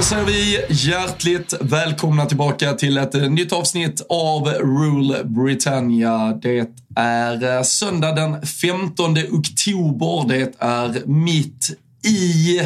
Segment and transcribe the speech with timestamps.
[0.00, 6.38] Då säger vi hjärtligt välkomna tillbaka till ett eh, nytt avsnitt av Rule Britannia.
[6.42, 10.28] Det är eh, söndag den 15 oktober.
[10.28, 11.70] Det är mitt
[12.04, 12.60] i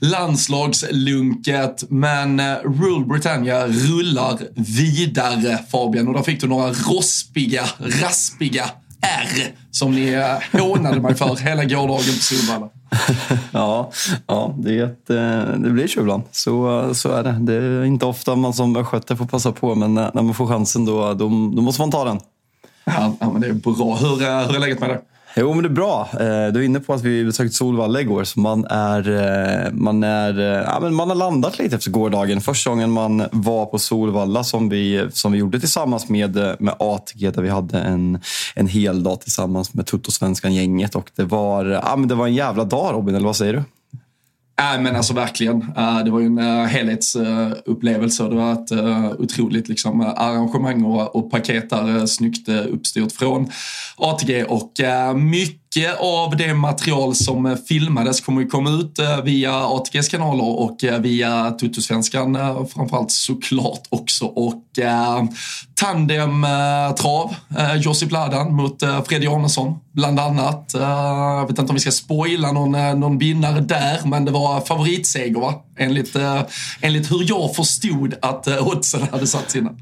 [0.00, 1.84] landslagslunket.
[1.88, 6.08] Men eh, Rule Britannia rullar vidare Fabian.
[6.08, 8.64] Och där fick du några rospiga, raspiga
[9.00, 12.68] R som ni hånade mig för hela gårdagen på Solvalla.
[13.52, 13.90] ja,
[14.26, 16.22] ja det, är ett, eh, det blir tjuvland.
[16.30, 17.36] Så, så är det.
[17.40, 20.84] Det är inte ofta man som östgöte får passa på, men när man får chansen
[20.84, 22.20] då, då, då måste man ta den.
[22.84, 23.96] Ja, ja, men det är bra.
[23.96, 25.00] Hur, eh, hur är läget med det?
[25.38, 26.08] Jo, men det är bra.
[26.12, 30.04] Eh, du är inne på att vi besökte Solvalla igår, så man, är, eh, man,
[30.04, 32.40] är, eh, ja, men man har landat lite efter gårdagen.
[32.40, 37.30] Första gången man var på Solvalla som vi, som vi gjorde tillsammans med, med ATG,
[37.30, 38.18] där vi hade en,
[38.54, 40.94] en hel dag tillsammans med Tuttosvenskan-gänget.
[40.94, 43.62] Och det var, ja, men det var en jävla dag, Robin, eller vad säger du?
[44.58, 45.62] Nej, men alltså verkligen.
[45.76, 48.72] Äh, det var ju en äh, helhetsupplevelse och det var ett
[49.20, 53.50] otroligt liksom, arrangemang och, paket där snyggt uppstyrt från
[53.96, 54.72] ATG och
[55.14, 60.08] mycket mycket av det material som eh, filmades kommer ju komma ut eh, via ATGs
[60.08, 62.38] kanaler och eh, via Tuttosvenskan
[62.74, 64.24] framförallt såklart också.
[64.24, 64.62] Och
[65.74, 67.34] tandem-trav,
[67.76, 70.70] Josip Ladan mot Fredrik Arnesson bland annat.
[70.74, 75.40] Jag vet inte om vi ska spoila någon, någon vinnare där, men det var favoritseger
[75.40, 75.54] va?
[75.76, 76.42] Enligt, eh,
[76.80, 79.78] enligt hur jag förstod att eh, oddsen hade satts innan.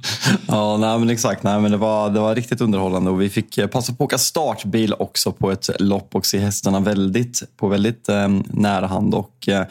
[0.46, 1.42] Ja, nej, men exakt.
[1.42, 4.06] Nej, men det, var, det var riktigt underhållande och vi fick eh, passa på att
[4.06, 9.14] åka startbil också på ett lopp och se hästarna väldigt, på väldigt eh, nära hand.
[9.14, 9.64] Och eh,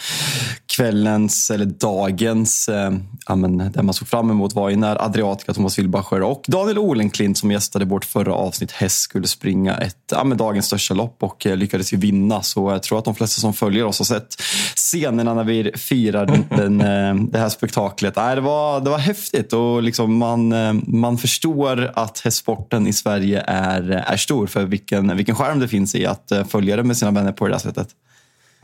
[0.76, 2.92] kvällens, eller dagens, eh,
[3.28, 6.78] ja, men, det man såg fram emot var ju när Adriatica, Thomas Wilbacher och Daniel
[6.78, 11.24] Olenklint som gästade vårt förra avsnitt häst skulle springa ett, ja, men, dagens största lopp
[11.24, 12.42] och eh, lyckades ju vinna.
[12.42, 14.42] Så jag tror att de flesta som följer oss har sett
[14.76, 18.16] scenerna när vi firar den, den, eh, det här spektaklet.
[18.16, 22.94] Nej, det, var, det var häftigt och liksom man, eh, man förstår att hästsporten i
[22.94, 26.98] Sverige är, är stor för vilken, vilken skärm det finns i att följa det med
[26.98, 27.88] sina vänner på det här sättet.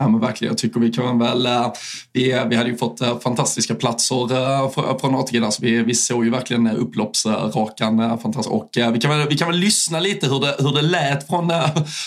[0.02, 1.46] Ja men verkligen, jag tycker vi kan väl...
[1.46, 1.72] Eh,
[2.12, 5.94] vi, vi hade ju fått eh, fantastiska platser eh, från ATG där så vi, vi
[5.94, 8.54] såg ju verkligen upploppsrakan fantastiskt.
[8.54, 11.52] Och vi kan väl, vi kan väl lyssna lite hur det, hur det lät från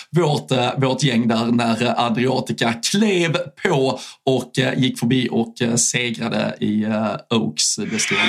[0.10, 6.86] vårt, vårt gäng där när Adriatica klev på och gick förbi och segrade i
[7.30, 8.20] Oaks Destiny.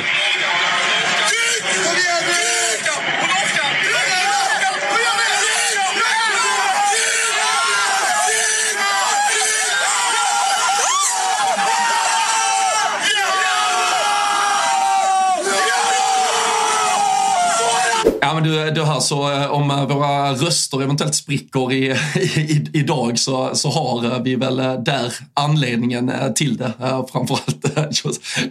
[18.25, 21.93] Ja, men du, du hör, så eh, om eh, våra röster eventuellt spricker i,
[22.37, 26.73] i, idag så, så har eh, vi väl där anledningen till det.
[27.13, 27.65] Framförallt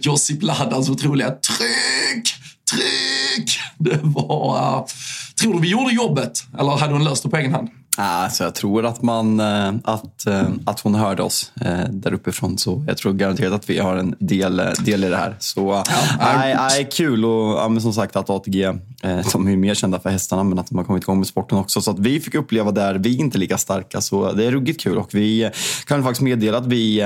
[0.00, 2.34] Josip Ladans otroliga tryck,
[2.70, 3.58] tryck.
[3.78, 4.86] Det var...
[5.40, 7.68] Tror du vi gjorde jobbet eller hade hon löst det på egen hand?
[7.96, 12.58] Alltså jag tror att, man, eh, att, eh, att hon hörde oss eh, där uppifrån.
[12.58, 15.36] Så jag tror garanterat att vi har en del, del i det här.
[15.38, 15.82] Så
[16.18, 18.72] ja, nej, kul och ja, som sagt att ATG,
[19.32, 21.58] de är ju mer kända för hästarna men att de har kommit igång med sporten
[21.58, 21.80] också.
[21.80, 24.00] Så att vi fick uppleva där vi är inte lika starka.
[24.00, 25.50] Så det är ruggigt kul och vi
[25.86, 27.02] kan faktiskt meddela att vi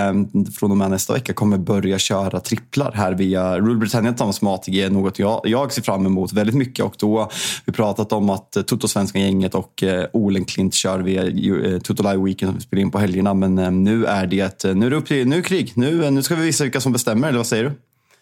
[0.59, 4.53] från och med nästa vecka kommer börja köra tripplar här via Rule Britannia tillsammans med
[4.53, 4.89] ATG.
[4.89, 7.33] Något jag, jag ser fram emot väldigt mycket och då har
[7.65, 12.51] vi pratat om att Toto-svenska gänget och Olen Klint kör vi eh, Total Live Weekend
[12.51, 13.35] som vi spelar in på helgerna.
[13.35, 15.73] Men eh, nu är det, eh, nu är det upp till, nu är det krig.
[15.75, 17.73] Nu, nu ska vi visa vilka som bestämmer, eller vad säger du?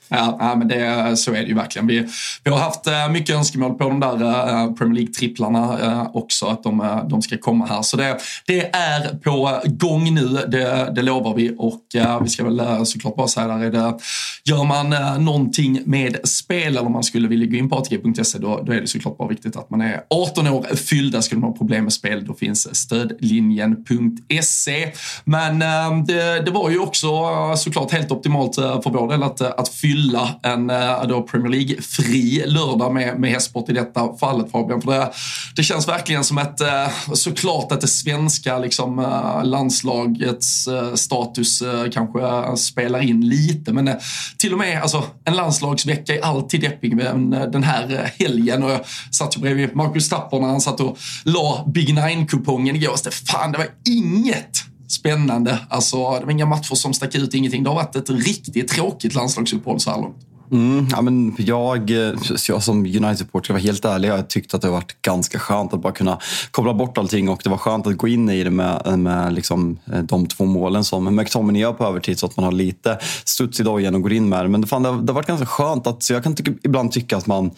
[0.08, 1.86] Ja, ja men det, så är det ju verkligen.
[1.86, 2.06] Vi,
[2.44, 6.62] vi har haft eh, mycket önskemål på de där eh, Premier League-tripplarna eh, också, att
[6.62, 7.82] de, de ska komma här.
[7.82, 11.54] Så det, det är på gång nu, det, det lovar vi.
[11.58, 11.82] Och
[12.22, 13.98] vi ska väl såklart bara säga där, är det,
[14.44, 14.94] gör man
[15.24, 18.80] någonting med spel eller om man skulle vilja gå in på atg.se då, då är
[18.80, 21.22] det såklart bara viktigt att man är 18 år fyllda.
[21.22, 24.92] Skulle man ha problem med spel då finns stödlinjen.se.
[25.24, 25.58] Men
[26.06, 27.08] det, det var ju också
[27.56, 32.44] såklart helt optimalt för vår del att, att fylla hylla en eh, då Premier League-fri
[32.46, 34.82] lördag med, med hästsport i detta fallet Fabian.
[34.82, 35.12] För det,
[35.56, 41.62] det känns verkligen som ett, eh, såklart att det svenska liksom, eh, landslagets status
[41.92, 43.72] kanske spelar in lite.
[43.72, 43.90] Men
[44.38, 48.62] till och med alltså, en landslagsvecka är alltid deppig men den här helgen.
[48.62, 52.96] Och jag satt ju bredvid Marcus Tapper när han satt och la Big Nine-kupongen igår.
[52.96, 55.58] Så fan, det var inget spännande.
[55.68, 57.62] Alltså, det var inga matcher som stack ut, ingenting.
[57.62, 60.16] Det har varit ett riktigt tråkigt landslagsuppehåll så här långt.
[60.52, 62.14] Mm, ja, men jag, eh,
[62.48, 65.72] jag som United-supporter, ska vara helt ärlig, jag tyckte att det har varit ganska skönt
[65.72, 66.18] att bara kunna
[66.50, 69.78] koppla bort allting och det var skönt att gå in i det med, med liksom,
[69.92, 73.60] eh, de två målen som McTominay gör på övertid så att man har lite studs
[73.60, 74.48] i dojan och går in med det.
[74.48, 75.86] Men fan, det, det har varit ganska skönt.
[75.86, 77.50] att så Jag kan tycka, ibland tycka att man,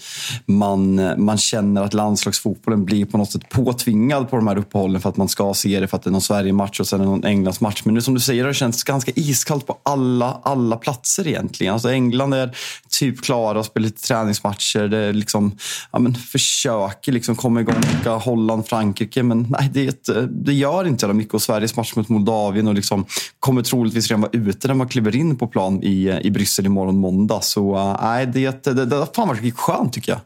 [0.47, 5.09] man, man känner att landslagsfotbollen blir på något sätt påtvingad på de här uppehållen för
[5.09, 7.83] att man ska se det för att det är någon Sverige-match och sen någon Englands-match.
[7.85, 11.73] Men nu som du säger det känts ganska iskallt på alla, alla platser egentligen.
[11.73, 12.57] Alltså England är
[12.89, 14.89] typ klara och spela lite träningsmatcher.
[14.89, 15.57] Det liksom,
[15.93, 17.75] ja, men försöker liksom komma igång.
[18.05, 19.23] Holland, Frankrike.
[19.23, 21.35] Men nej, det, det gör inte så mycket.
[21.35, 23.07] Och Sveriges match mot Moldavien och liksom
[23.41, 26.99] kommer troligtvis redan vara ute när man kliver in på plan i, i Bryssel imorgon
[26.99, 27.41] måndag.
[27.41, 30.21] Så uh, nej, det, det, det har fan varit skönt tycker jag.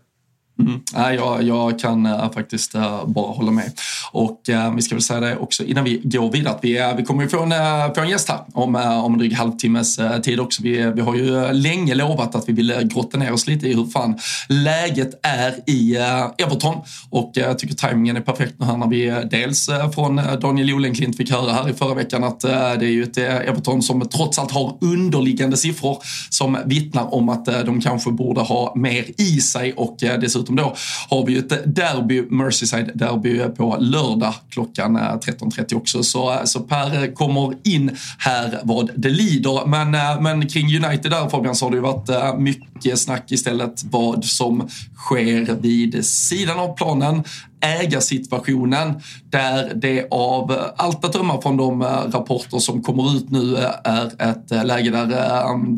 [0.61, 0.81] Mm.
[0.95, 3.73] Nej, jag, jag kan äh, faktiskt äh, bara hålla med.
[4.13, 7.05] Och äh, vi ska väl säga det också innan vi går vidare att vi, vi
[7.05, 10.63] kommer ju få en, få en gäst här om, om en dryg halvtimmes tid också.
[10.63, 13.87] Vi, vi har ju länge lovat att vi vill grotta ner oss lite i hur
[13.87, 14.19] fan
[14.49, 15.97] läget är i
[16.39, 16.75] Everton.
[17.11, 21.31] Och jag tycker tajmingen är perfekt nu här när vi dels från Daniel Jolenklint fick
[21.31, 24.79] höra här i förra veckan att det är ju ett Everton som trots allt har
[24.81, 25.99] underliggande siffror
[26.31, 30.77] som vittnar om att de kanske borde ha mer i sig och dessutom dessutom då
[31.09, 36.03] har vi ju ett derby, Merseyside-derby på lördag klockan eh, 13.30 också.
[36.03, 39.67] Så, eh, så Per kommer in här vad det lider.
[39.67, 43.85] Men, eh, men kring United där Fabian så har det ju varit mycket snack istället
[43.85, 47.25] vad som sker vid sidan av planen
[47.63, 53.31] ägarsituationen där det av eh, allt att döma från de eh, rapporter som kommer ut
[53.31, 55.13] nu eh, är ett läge där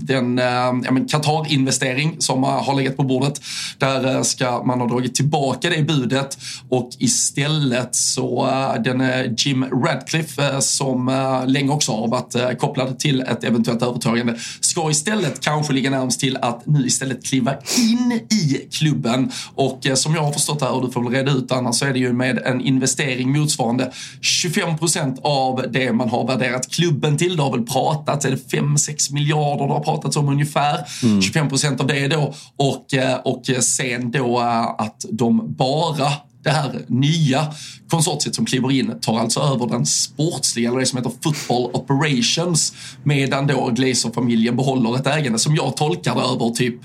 [0.07, 0.73] den ja,
[1.09, 3.41] Qatar-investering som har legat på bordet,
[3.79, 6.39] där ska man ha dragit tillbaka det budet
[6.69, 8.49] och istället så
[8.85, 9.03] den
[9.39, 11.07] Jim Radcliffe som
[11.47, 16.37] länge också har varit kopplad till ett eventuellt övertagande ska istället kanske ligga närmast till
[16.37, 19.31] att nu istället kliva in i klubben.
[19.55, 21.93] Och som jag har förstått här, och du får väl reda ut annars så är
[21.93, 27.37] det ju med en investering motsvarande 25 procent av det man har värderat klubben till.
[27.37, 30.87] Det har väl pratats, är det 5-6 miljarder det har pratats om ungefär.
[31.03, 31.23] Mm.
[31.23, 36.13] 25 procent av det då och, eh, och sen då eh, att de bara
[36.45, 37.47] det här nya
[37.89, 42.73] konsortiet som kliver in tar alltså över den sportsliga, eller det som heter football operations,
[43.03, 46.81] medan då Glazer-familjen behåller ett ägande som jag tolkar det över typ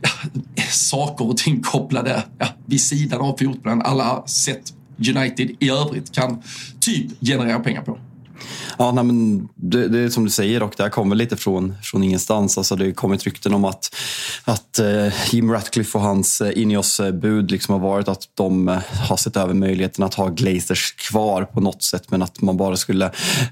[0.00, 3.82] ja, saker och ting kopplade ja, vid sidan av fotbollen.
[3.82, 4.72] Alla sätt
[5.16, 6.42] United i övrigt kan
[6.80, 7.98] typ generera pengar på.
[8.80, 11.74] Ja, nej, men det, det, är som du säger och det här kommer lite från,
[11.82, 12.58] från ingenstans.
[12.58, 13.94] Alltså, det kommit rykten om att,
[14.44, 19.16] att uh, Jim Ratcliffe och hans uh, Ineos-bud liksom har varit att de uh, har
[19.16, 23.10] sett över möjligheten att ha Glazers kvar på något sätt men att man bara skulle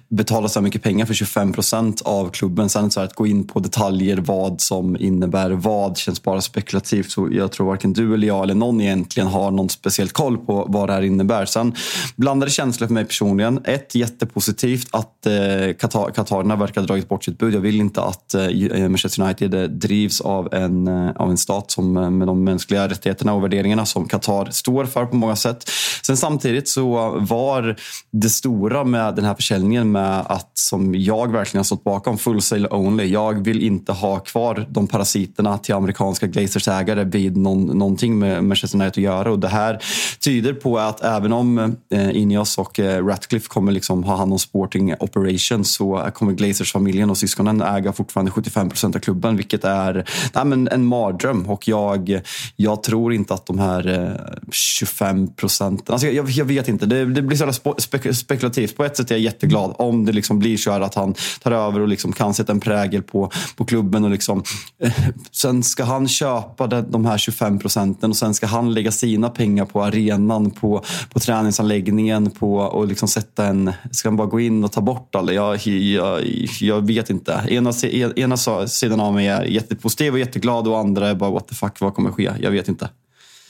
[0.08, 2.68] betala så här mycket pengar för 25 procent av klubben.
[2.68, 7.10] Sen så här, att gå in på detaljer, vad som innebär vad, känns bara spekulativt.
[7.10, 10.66] Så jag tror varken du eller jag eller någon egentligen har någon speciell koll på
[10.68, 11.46] vad det här innebär.
[11.46, 11.74] Sen
[12.16, 13.60] blandade känslor för mig personligen.
[13.64, 17.54] Ett, jättepositivt att att eh, Qatar, verkar ha dragit bort sitt bud.
[17.54, 21.70] Jag vill inte att eh, Manchester United eh, drivs av en, eh, av en stat
[21.70, 25.70] som, eh, med de mänskliga rättigheterna och värderingarna som Qatar står för på många sätt.
[26.02, 27.76] Sen samtidigt så var
[28.12, 32.42] det stora med den här försäljningen med att, som jag verkligen har stått bakom, full
[32.42, 33.04] sale only.
[33.04, 38.44] Jag vill inte ha kvar de parasiterna till amerikanska Glazers ägare vid någon, någonting med
[38.44, 39.30] Manchester United att göra.
[39.30, 39.82] Och det här
[40.20, 44.38] tyder på att även om eh, Ineos och eh, Ratcliffe kommer liksom ha hand om
[44.38, 50.04] sporting operations så kommer Glazers-familjen och syskonen äga fortfarande 75 procent av klubben, vilket är
[50.34, 51.46] nej, men en mardröm.
[51.46, 52.20] Och jag,
[52.56, 55.92] jag tror inte att de här eh, 25 procenten...
[55.92, 58.76] Alltså jag, jag, vet inte, det, det blir så spek spekulativt.
[58.76, 61.80] På ett sätt är jag jätteglad om det liksom blir så att han tar över
[61.80, 64.04] och liksom kan sätta en prägel på, på klubben.
[64.04, 64.42] Och liksom,
[64.82, 64.92] eh,
[65.32, 69.30] sen ska han köpa det, de här 25 procenten och sen ska han lägga sina
[69.30, 73.72] pengar på arenan, på, på träningsanläggningen på, och liksom sätta en...
[73.90, 75.32] Ska han bara gå in och ta bort alla?
[75.32, 76.24] Jag, jag,
[76.60, 77.44] jag vet inte.
[77.48, 78.36] Ena, e- ena
[78.66, 81.94] sidan av mig är jättepositiv och jätteglad och andra är bara what the fuck, vad
[81.94, 82.30] kommer ske?
[82.40, 82.88] Jag vet inte.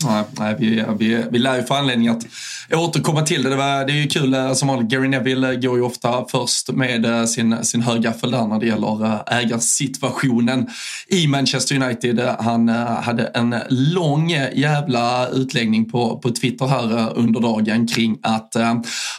[0.04, 2.26] Nej, nej vi, vi, vi lär ju få anledning att
[2.72, 3.50] återkomma till det.
[3.50, 4.88] Det, var, det är ju kul eh, som vanligt.
[4.88, 8.66] Gary Neville eh, går ju ofta först med eh, sin, sin högaffel där när det
[8.66, 10.66] gäller ägarsituationen
[11.08, 12.20] i Manchester United.
[12.38, 18.56] Han hade en lång jävla utläggning på, på Twitter här under dagen kring att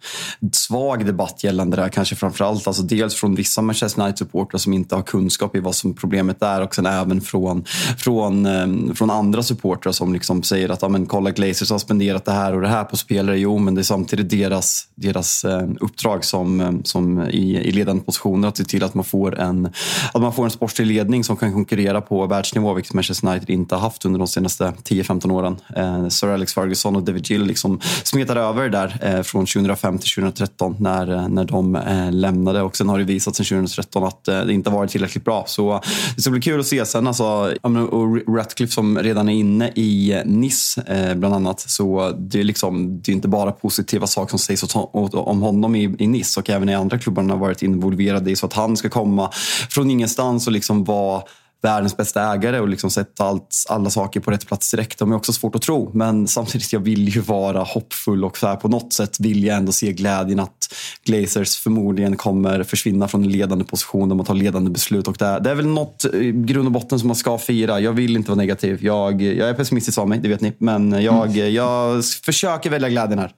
[0.52, 1.88] svag debatt gällande det här.
[1.88, 5.94] Kanske framförallt alltså dels från vissa Manchester United-supportrar som inte har kunskap i vad som
[5.94, 7.64] problemet är och sen även från,
[7.98, 12.24] från, eh, från andra supportrar som liksom säger att ja, men, kolla Glazers har spenderat
[12.24, 13.38] det här och det här på spelare.
[13.38, 18.02] Jo, men det är samtidigt deras, deras eh, uppdrag som, ehm, som i, i ledande
[18.02, 19.66] positioner att se till att man får en,
[20.14, 23.74] att man får en sportslig ledning som kan konkurrera på världsnivå, vilket Manchester United inte
[23.74, 25.56] har haft under de senaste 10-15 åren.
[25.76, 30.10] Eh, Sir Alex Ferguson och David Gill liksom smetade över där eh, från 2005 till
[30.10, 32.62] 2013 när, eh, när de eh, lämnade.
[32.62, 35.44] Och sen har det visat sig 2013 att eh, det inte varit tillräckligt bra.
[35.46, 35.80] Så eh,
[36.16, 37.06] det ska bli kul att se sen.
[37.06, 37.24] Alltså,
[37.90, 41.60] och Ratcliffe som redan är inne i eh, Nice eh, bland annat.
[41.60, 44.74] Så det är, liksom, det är inte bara positiva saker som sägs
[45.12, 48.36] om honom i, i Nice och även i andra klubbar han har varit involverad i.
[48.36, 49.30] Så att han ska komma
[49.70, 51.22] från ingenstans och liksom vara
[51.66, 54.98] världens bästa ägare och liksom sätta allt, alla saker på rätt plats direkt.
[54.98, 55.90] De är också svårt att tro.
[55.94, 59.56] Men samtidigt, jag vill ju vara hoppfull och så här, på något sätt vill jag
[59.56, 64.34] ändå se glädjen att Glazers förmodligen kommer försvinna från en ledande position där man tar
[64.34, 65.08] ledande beslut.
[65.08, 67.80] Och det, är, det är väl något i grund och botten som man ska fira.
[67.80, 68.78] Jag vill inte vara negativ.
[68.84, 70.52] Jag, jag är pessimistisk av mig, det vet ni.
[70.58, 71.54] Men jag, mm.
[71.54, 73.32] jag försöker välja glädjen här.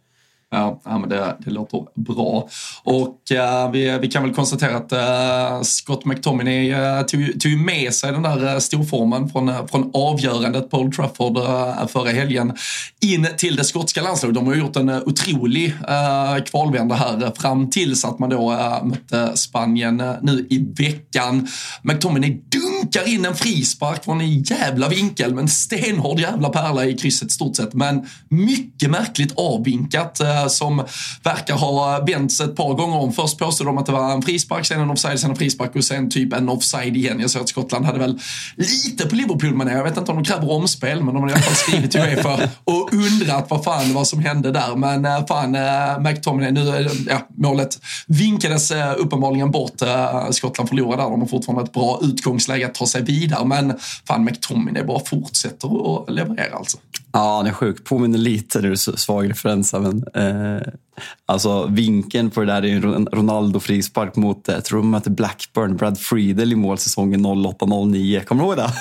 [0.50, 2.49] Ja, men det, det låter bra.
[2.85, 7.95] Och uh, vi, vi kan väl konstatera att uh, Scott McTominay uh, tog, tog med
[7.95, 12.52] sig den där uh, storformen från, uh, från avgörandet på Old Trafford uh, förra helgen
[13.00, 14.35] in till det skotska landslaget.
[14.35, 18.85] De har gjort en uh, otrolig uh, kvalvända här fram tills att man då uh,
[18.85, 21.49] mötte Spanien nu i veckan.
[21.83, 27.33] McTominay dunkar in en frispark från en jävla vinkel, men stenhård jävla pärla i krysset
[27.33, 27.75] stort sett.
[27.75, 30.85] Men mycket märkligt avvinkat Eh, som
[31.23, 33.12] verkar ha vänts ett par gånger om.
[33.12, 35.85] Först påstod de att det var en frispark, sen en offside, sen en frispark och
[35.85, 37.21] sen typ en offside igen.
[37.21, 38.21] Jag såg att Skottland hade väl
[38.57, 41.33] lite på Liverpool men jag vet inte om de kräver omspel men de har i
[41.33, 44.76] alla fall skrivit till Uefa och undrat vad fan vad som hände där.
[44.76, 49.83] Men eh, fan, eh, McTominay, nu, ja, målet vinkades uppenbarligen bort.
[50.30, 53.78] Skottland förlorade där, de har fortfarande ett bra utgångsläge att ta sig vidare men
[54.09, 56.78] fan McTominay bara fortsätter att leverera alltså.
[57.12, 57.85] Ja, han är sjuk.
[57.85, 60.62] Påminner lite, är svag referens, men eh,
[61.27, 65.99] alltså vinkeln på det där är en Ronaldo-frispark mot, jag tror de mötte Blackburn, Brad
[65.99, 68.25] Friedel i målsäsongen 08-09.
[68.25, 68.73] Kommer du ihåg det?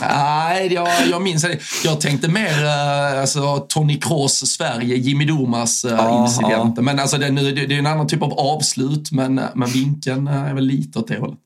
[0.00, 1.58] Nej, jag, jag minns det.
[1.84, 6.74] Jag tänkte mer uh, alltså, Tony Kroos Sverige, Jimmy Domas ja, incident.
[6.76, 6.82] Ja.
[6.82, 10.54] Men alltså, det, det, det är en annan typ av avslut, men, men vinkeln är
[10.54, 11.38] väl lite åt det hållet.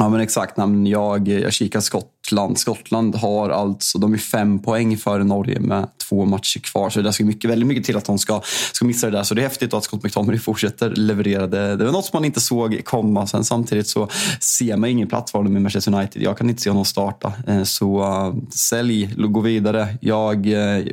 [0.00, 0.54] Ja men exakt.
[0.86, 2.58] Jag, jag kikar Skottland.
[2.58, 6.90] Skottland har alltså, de är fem poäng före Norge med två matcher kvar.
[6.90, 8.40] Så det ska mycket, väldigt mycket till att de ska,
[8.72, 9.22] ska missa det där.
[9.22, 11.46] Så det är häftigt att Scott McTominay fortsätter leverera.
[11.46, 13.26] Det, det var något som man inte såg komma.
[13.26, 14.08] Sen samtidigt så
[14.40, 16.22] ser man ingen plats för i Manchester United.
[16.22, 17.32] Jag kan inte se honom starta.
[17.46, 19.98] Eh, så uh, sälj, gå vidare.
[20.00, 20.86] Jag, eh,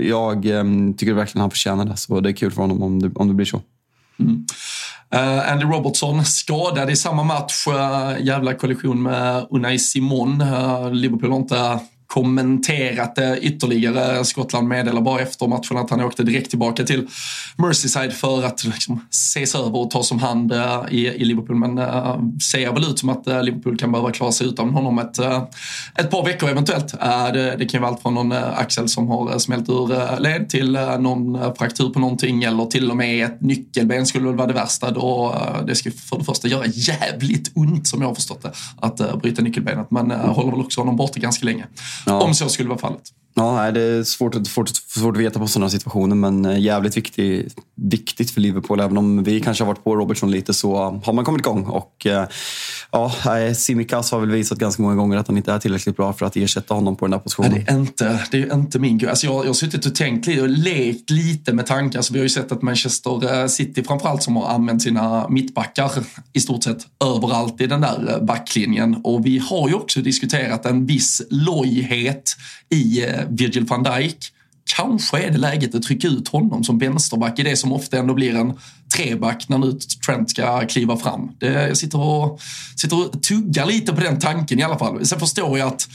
[0.00, 0.64] jag eh,
[0.96, 1.96] tycker verkligen han förtjänar det.
[1.96, 3.60] Så det är kul för honom om det, om det blir så.
[4.20, 4.46] Mm.
[5.14, 7.66] Uh, Andy Robertson skadad i samma match.
[7.66, 10.40] Uh, jävla kollision med Unai Simon.
[10.40, 14.24] Uh, Liverpool har inte kommenterat det ytterligare.
[14.24, 17.08] Skottland meddelar bara efter matchen att han åkte direkt tillbaka till
[17.56, 21.56] Merseyside för att liksom, ses över och tas om hand eh, i, i, Liverpool.
[21.56, 22.16] Men äh,
[22.52, 25.42] ser väl ut som att äh, Liverpool kan behöva klara sig utan honom ett, äh,
[25.94, 26.94] ett par veckor eventuellt.
[27.32, 30.72] det, det kan ju vara allt från någon axel som har smält ur led till
[30.98, 34.90] någon fraktur på någonting eller till och med ett nyckelben skulle väl vara det värsta.
[34.90, 35.34] Då,
[35.66, 39.42] det ska för det första göra jävligt ont som jag har förstått det att bryta
[39.42, 41.66] nyckelbenet men håller väl också honom borta ganska länge.
[42.06, 42.20] Ja.
[42.20, 43.12] Om så skulle vara fallet.
[43.34, 47.48] Ja, det är svårt, svårt, svårt att veta på sådana situationer men eh, jävligt viktig,
[47.76, 48.80] viktigt för Liverpool.
[48.80, 51.64] Även om vi kanske har varit på Robertson lite så har man kommit igång.
[51.64, 52.26] Och, eh,
[52.90, 53.12] ja,
[53.54, 56.36] Simikas har väl visat ganska många gånger att han inte är tillräckligt bra för att
[56.36, 57.52] ersätta honom på den där positionen.
[57.52, 59.10] Nej, det, är inte, det är inte min grej.
[59.10, 61.98] Alltså jag, jag har suttit och tänkt lite och lekt lite med tankar.
[61.98, 65.92] Alltså vi har ju sett att Manchester eh, City framförallt som har använt sina mittbackar
[66.32, 69.00] i stort sett överallt i den där backlinjen.
[69.04, 72.36] Och vi har ju också diskuterat en viss lojhet
[72.70, 74.18] i Virgil van Dijk.
[74.76, 78.14] Kanske är det läget att trycka ut honom som vänsterback i det som ofta ändå
[78.14, 78.52] blir en
[78.96, 81.30] treback när nu Trent ska kliva fram.
[81.38, 82.40] Det, jag sitter och,
[82.76, 85.06] sitter och tuggar lite på den tanken i alla fall.
[85.06, 85.88] Sen förstår jag att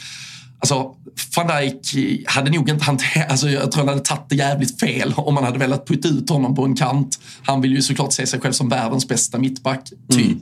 [0.60, 0.96] Alltså,
[1.36, 5.14] van Dijk hade nog inte hanterat, alltså jag tror han hade tagit det jävligt fel
[5.18, 7.20] om man hade velat putta ut honom på en kant.
[7.44, 10.26] Han vill ju såklart se sig själv som världens bästa mittback, typ.
[10.26, 10.42] Mm.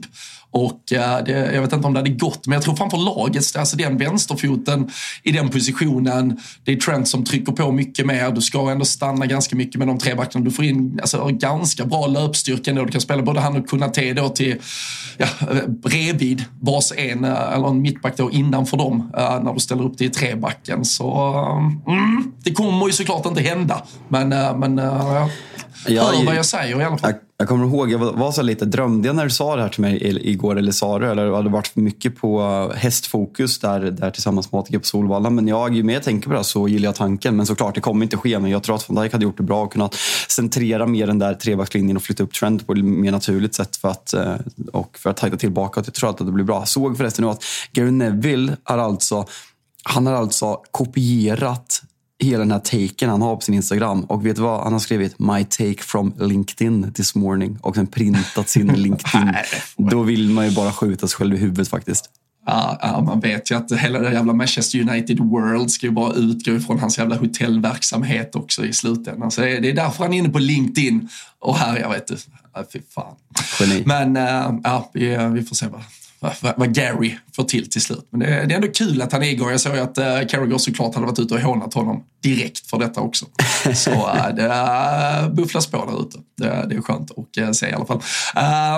[0.54, 3.56] Och eh, det, jag vet inte om det hade gått, men jag tror framför laget,
[3.56, 4.90] alltså den vänsterfoten
[5.22, 6.40] i den positionen.
[6.64, 8.30] Det är Trent som trycker på mycket mer.
[8.30, 10.44] Du ska ändå stanna ganska mycket med de tre backarna.
[10.44, 12.84] Du får in alltså, ganska bra löpstyrka ändå.
[12.84, 14.56] Du kan spela både han och Kunate då till
[15.16, 15.26] ja,
[15.68, 19.98] bredvid bas en, eh, eller en mittback då innanför dem eh, när du ställer upp
[19.98, 20.84] det i trebacken.
[20.84, 21.34] Så
[21.86, 23.82] mm, det kommer ju såklart inte hända.
[24.08, 25.28] Men, men men
[25.90, 27.10] uh, hör vad jag säger i alla fall.
[27.10, 29.68] Jag, jag kommer ihåg, jag var, så lite, drömde jag när du sa det här
[29.68, 31.10] till mig igår eller sa det?
[31.10, 32.42] Eller hade det varit mycket på
[32.76, 35.30] hästfokus där, där tillsammans med ATG på Solvalla?
[35.30, 37.36] Men jag, ju mer jag tänker på det här så gillar jag tanken.
[37.36, 38.38] Men såklart, det kommer inte ske.
[38.38, 39.94] Men jag tror att van Dijk hade gjort det bra och kunnat
[40.28, 43.88] centrera mer den där trebackslinjen och flytta upp Trent på ett mer naturligt sätt för
[43.88, 44.34] att, eh,
[44.72, 45.82] och för att tajta tillbaka.
[45.86, 46.66] Jag tror att det blir bra.
[46.66, 49.26] Såg förresten nu att Gary Neville är alltså
[49.84, 51.82] han har alltså kopierat
[52.22, 54.04] hela den här taken han har på sin Instagram.
[54.04, 54.62] Och vet du vad?
[54.62, 59.34] Han har skrivit “My take from LinkedIn this morning” och sen printat sin LinkedIn.
[59.76, 62.10] Då vill man ju bara skjuta sig själv i huvudet faktiskt.
[62.46, 66.12] Ja, ja, man vet ju att hela det jävla Manchester United World ska ju bara
[66.14, 69.30] utgå ifrån hans jävla hotellverksamhet också i slutändan.
[69.30, 72.16] Så det är därför han är inne på LinkedIn och här, jag vet du,
[72.72, 73.14] fy fan.
[73.60, 73.82] Geni.
[73.86, 75.80] Men äh, ja, vi, vi får se vad,
[76.56, 78.08] vad Gary får till till slut.
[78.10, 79.50] Men det, det är ändå kul att han är igång.
[79.50, 83.00] Jag såg att uh, Carragher såklart hade varit ute och hånat honom direkt för detta
[83.00, 83.26] också.
[83.74, 86.18] Så uh, det uh, bufflas på där ute.
[86.36, 88.02] Det, det är skönt att uh, se i alla fall.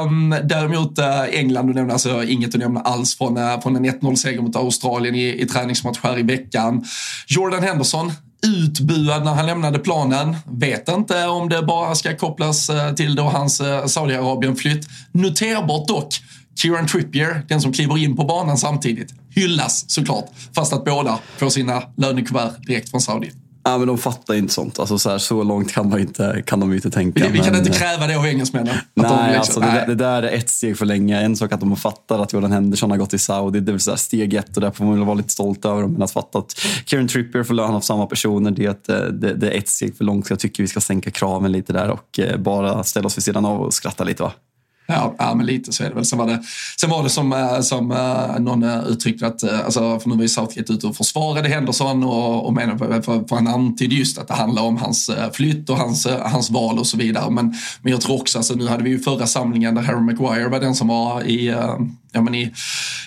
[0.04, 0.98] Um, däremot
[1.30, 5.42] England, du nämnde alltså inget att nämna alls från, från en 1-0-seger mot Australien i,
[5.42, 6.85] i träningsmatch här i veckan.
[7.26, 8.12] Jordan Henderson
[8.46, 10.37] utbuad när han lämnade planen.
[10.46, 14.88] Vet inte om det bara ska kopplas till då hans Saudiarabien-flytt.
[15.12, 16.20] Noterbart dock
[16.57, 20.31] Kieran Trippier, den som kliver in på banan samtidigt, hyllas såklart.
[20.55, 23.31] Fast att båda får sina lönekuvert direkt från Saudi.
[23.66, 24.79] Ja, men de fattar inte sånt.
[24.79, 27.25] Alltså, så, här, så långt kan, man inte, kan de inte tänka.
[27.25, 28.77] Vi, vi kan inte kräva det av engelsmännen.
[28.95, 29.81] Nej, de liksom, alltså, nej.
[29.81, 31.21] Det, det, där är ett steg för länge.
[31.21, 33.61] En sak att de fattar att Jordan Henderson har gått till Saudi.
[33.61, 35.83] Det är så här, steg ett och där får man väl vara lite stolt över
[35.83, 35.92] dem.
[35.92, 38.85] Men att fatta att Kieran Trippier får lön av samma personer, det är, ett,
[39.21, 40.31] det, det, är ett steg för långt.
[40.31, 43.45] Jag tycker vi ska sänka kraven lite där och eh, bara ställa oss vid sidan
[43.45, 44.23] av och skratta lite.
[44.23, 44.33] va?
[44.87, 46.05] Ja, ja, men lite så är det väl.
[46.05, 46.42] Sen var det,
[46.81, 50.22] sen var det som, eh, som eh, någon eh, uttryckte att, alltså, för nu var
[50.22, 54.29] ju Southgate ute och försvarade Henderson och, och menade, för, för han antydde just att
[54.29, 57.31] det handlar om hans flytt och hans, hans val och så vidare.
[57.31, 60.49] Men, men jag tror också, alltså, nu hade vi ju förra samlingen där Harry Maguire
[60.49, 61.55] var den som var i
[62.16, 62.52] ja, men i,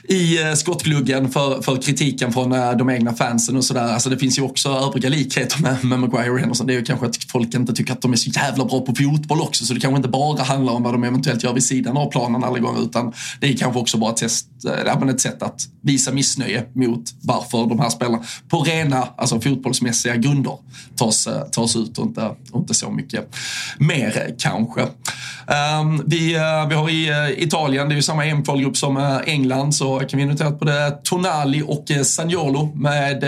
[0.04, 3.93] i eh, skottgluggen för, för kritiken från eh, de egna fansen och sådär.
[3.93, 6.67] Alltså det finns ju också övriga likheter med, med Maguire och Henderson.
[6.67, 8.95] Det är ju kanske att folk inte tycker att de är så jävla bra på
[8.95, 9.65] fotboll också.
[9.65, 12.43] Så det kanske inte bara handlar om vad de eventuellt gör vid sidan av planen
[12.43, 12.82] alla gånger.
[12.82, 14.48] Utan det är kanske också bara ett, test,
[14.86, 20.15] äh, ett sätt att visa missnöje mot varför de här spelarna på rena alltså fotbollsmässiga
[20.15, 20.58] grunder
[20.95, 23.36] tas, tas ut och inte, och inte så mycket
[23.80, 24.88] mer kanske.
[25.50, 29.18] Ehm, vi, eh, vi har i eh, Italien, det är ju samma EM-kvalgrupp som eh,
[29.26, 33.24] England, så kan vi notera att både Tonali och Sagnolo med,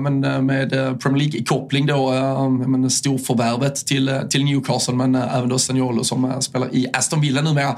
[0.00, 6.42] med, med Premier League-koppling då, uh, storförvärvet till, till Newcastle, men även då Sagnolo som
[6.42, 7.76] spelar i Aston Villa numera.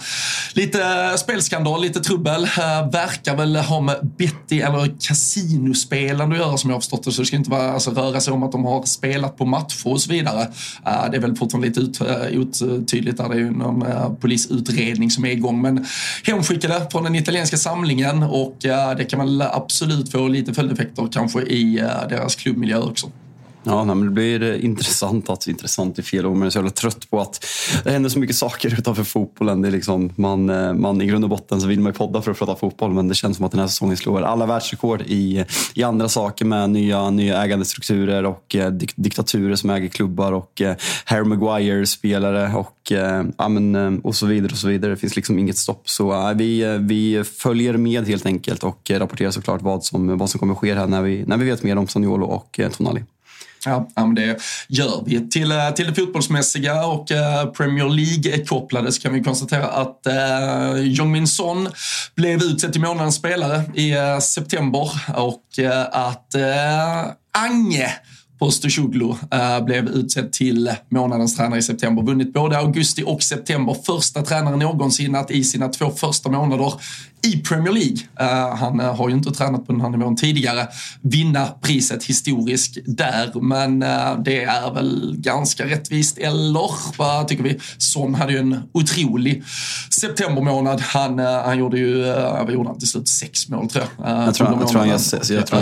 [0.55, 2.47] Lite spelskandal, lite trubbel.
[2.93, 7.23] verkar väl ha med Betty eller kasinospelande att göra som jag har förstått det, så
[7.23, 10.01] det ska inte vara, alltså, röra sig om att de har spelat på matcher och
[10.01, 10.47] så vidare.
[11.11, 12.01] det är väl fortfarande lite ut,
[12.63, 13.29] otydligt där.
[13.29, 15.63] Det är ju någon Eh, polisutredning som är igång.
[15.63, 15.87] Men
[16.25, 21.43] hemskickade från den italienska samlingen och eh, det kan väl absolut få lite följdeffekter kanske
[21.43, 23.11] i eh, deras klubbmiljö också.
[23.67, 26.51] Ja, nej, men det blir eh, intressant, att intressant i fel ord, men jag är
[26.51, 27.47] så jävla trött på att
[27.85, 29.63] det händer så mycket saker utanför fotbollen.
[29.63, 32.23] Det är liksom, man, eh, man, I grund och botten så vill man ju podda
[32.23, 35.03] för att prata fotboll, men det känns som att den här säsongen slår alla världsrekord
[35.07, 40.33] i, i andra saker med nya, nya ägandestrukturer och eh, dik, diktaturer som äger klubbar
[40.33, 44.53] och eh, Harry Maguire-spelare och, eh, ja, men, eh, och så vidare.
[44.53, 44.91] och så vidare.
[44.91, 45.89] Det finns liksom inget stopp.
[45.91, 50.41] Så eh, vi, vi följer med helt enkelt och rapporterar såklart vad som, vad som
[50.41, 53.03] kommer ske här när vi, när vi vet mer om Saniolo och Tonali.
[53.65, 55.29] Ja, men det gör vi.
[55.29, 60.83] Till, eh, till det fotbollsmässiga och eh, Premier League-kopplade så kan vi konstatera att eh,
[60.83, 61.69] Jong-Min Son
[62.15, 67.05] blev utsedd till månadens spelare i eh, september och eh, att eh,
[67.39, 67.91] Ange
[68.39, 72.03] Postosoglu äh, eh, blev utsedd till månadens tränare i september.
[72.03, 73.77] Vunnit både augusti och september.
[73.87, 76.73] Första tränaren någonsin att i sina två första månader
[77.25, 80.69] i Premier League, uh, han uh, har ju inte tränat på den här nivån tidigare,
[81.03, 83.41] vinna priset historiskt där.
[83.41, 87.59] Men uh, det är väl ganska rättvist, eller vad tycker vi?
[87.79, 89.43] Son hade ju en otrolig
[90.01, 90.81] septembermånad.
[90.81, 93.09] Han, han gjorde ju, vad gjorde han till slut?
[93.09, 94.27] Sex mål tror jag.
[94.27, 94.89] jag tror, jag tror han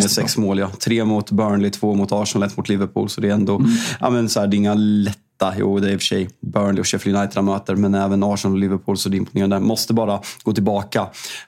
[0.00, 0.70] gör sex mål, ja.
[0.84, 3.08] Tre mot Burnley, två mot Arsenal, ett mot Liverpool.
[3.08, 3.70] Så det är ändå, mm.
[4.00, 5.21] ja men så här, det är inga lätta
[5.58, 8.22] Jo, det är i och för sig Burnley och Sheffield United han möter, men även
[8.22, 9.60] Arsenal och Liverpool så det är imponerande.
[9.60, 11.06] Måste bara gå tillbaka.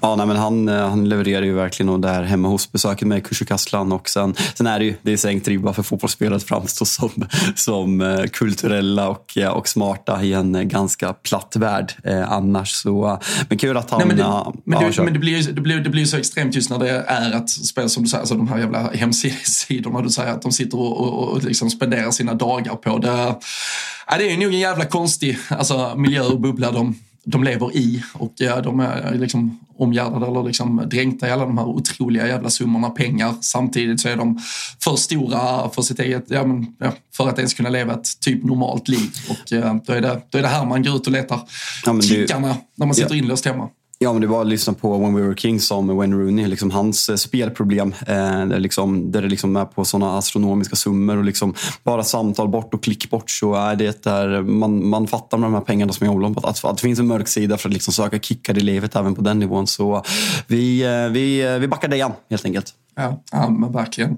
[0.00, 3.26] Ja, nej, men han, eh, han levererar ju verkligen och där hemma hos besöket med
[3.26, 6.84] Kushukaslan och sen, sen är det ju det är sänkt ribba för fotbollsspelare att framstå
[6.84, 7.10] som,
[7.54, 12.72] som eh, kulturella och, och smarta i en ganska platt värld eh, annars.
[12.72, 13.98] Så, men kul att han...
[13.98, 16.54] Nej, men det, men, det, men det, blir ju, det, blir, det blir så extremt
[16.54, 20.10] just när det är att spela som du säger, alltså de här jävla hemsidorna du
[20.10, 22.98] säger att de sitter och, och, och liksom spenderar sina dagar på.
[22.98, 23.34] Det,
[24.06, 28.02] ja, det är nog en jävla konstig alltså, miljö och bubbla de de lever i
[28.14, 32.90] och de är liksom omgärdade eller liksom dränkta i alla de här otroliga jävla summorna
[32.90, 33.34] pengar.
[33.40, 34.40] Samtidigt så är de
[34.84, 38.44] för stora för sitt eget, ja, men, ja, för att ens kunna leva ett typ
[38.44, 39.10] normalt liv.
[39.28, 39.36] Och
[39.86, 41.40] då är det, då är det här man går ut och letar
[41.86, 43.16] ja, kickarna när man sitter ja.
[43.16, 43.68] inlåst hemma.
[44.02, 46.70] Ja, men det var att lyssna på When We Were Kings som Wayne Rooney, liksom
[46.70, 47.94] hans eh, spelproblem.
[48.06, 52.48] Eh, där, liksom, där det liksom är på sådana astronomiska summor och liksom bara samtal
[52.48, 55.92] bort och klick bort så är det där man, man fattar med de här pengarna
[55.92, 58.58] som är omloppat att, att det finns en mörk sida för att liksom söka kickar
[58.58, 59.66] i livet även på den nivån.
[59.66, 60.04] Så
[60.46, 62.74] vi, eh, vi, eh, vi backar dig igen helt enkelt.
[62.96, 64.16] Ja, ja men verkligen.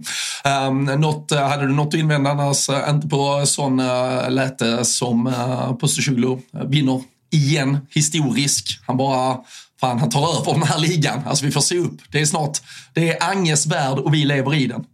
[0.68, 2.68] Um, något, eh, hade du något att invända annars?
[2.68, 8.80] Eh, inte på sån uh, läte som uh, Postosoglu vinner igen, historisk.
[8.86, 9.38] Han bara
[9.82, 11.22] fan, han tar över den här ligan.
[11.26, 12.00] Alltså vi får se upp.
[12.10, 12.58] Det är snart,
[12.92, 14.84] det är Anges värld och vi lever i den.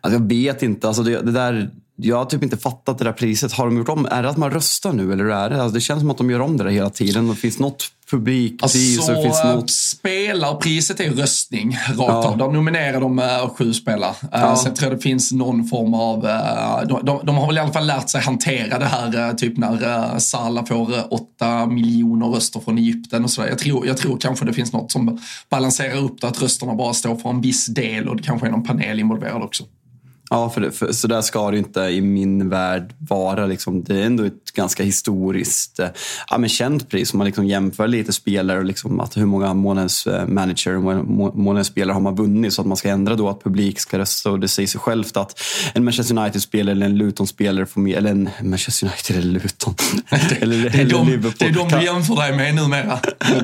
[0.00, 0.88] Alltså, jag vet inte.
[0.88, 3.52] Alltså, det, det där, jag har typ inte fattat det där priset.
[3.52, 4.06] Har de gjort om?
[4.10, 5.62] Är det att man röstar nu eller är det?
[5.62, 7.28] Alltså, det känns som att de gör om det där hela tiden.
[7.28, 9.70] Det finns något publikpris alltså, och det finns något...
[9.70, 12.38] Spelarpriset är röstning rakt av.
[12.38, 14.10] De nominerar de uh, sju spelare.
[14.10, 14.56] Uh, ja.
[14.56, 16.24] Sen tror jag det finns någon form av...
[16.24, 19.36] Uh, de, de, de, har väl i alla fall lärt sig hantera det här, uh,
[19.36, 23.48] typ när uh, Salah får uh, åtta miljoner röster från Egypten och sådär.
[23.48, 26.94] Jag tror, jag tror kanske det finns något som balanserar upp det, att rösterna bara
[26.94, 29.64] står för en viss del och det kanske är någon panel involverad också.
[30.34, 33.46] Ja, för, det, för så där ska det inte i min värld vara.
[33.46, 33.84] Liksom.
[33.84, 35.88] Det är ändå ett ganska historiskt eh,
[36.30, 37.12] ja, men känt pris.
[37.12, 41.06] Om man liksom jämför lite spelare och liksom att hur många månadens eh, manager och
[41.36, 42.52] månadens spelare har man vunnit.
[42.52, 44.30] Så att man ska ändra då att publik ska rösta.
[44.30, 45.40] Och det säger sig självt att
[45.72, 49.74] en Manchester United-spelare eller en Luton-spelare får mer, eller en Manchester United eller Luton.
[50.40, 51.34] eller, det, är eller de, Liverpool.
[51.38, 52.98] Det är de du jämför dig med numera.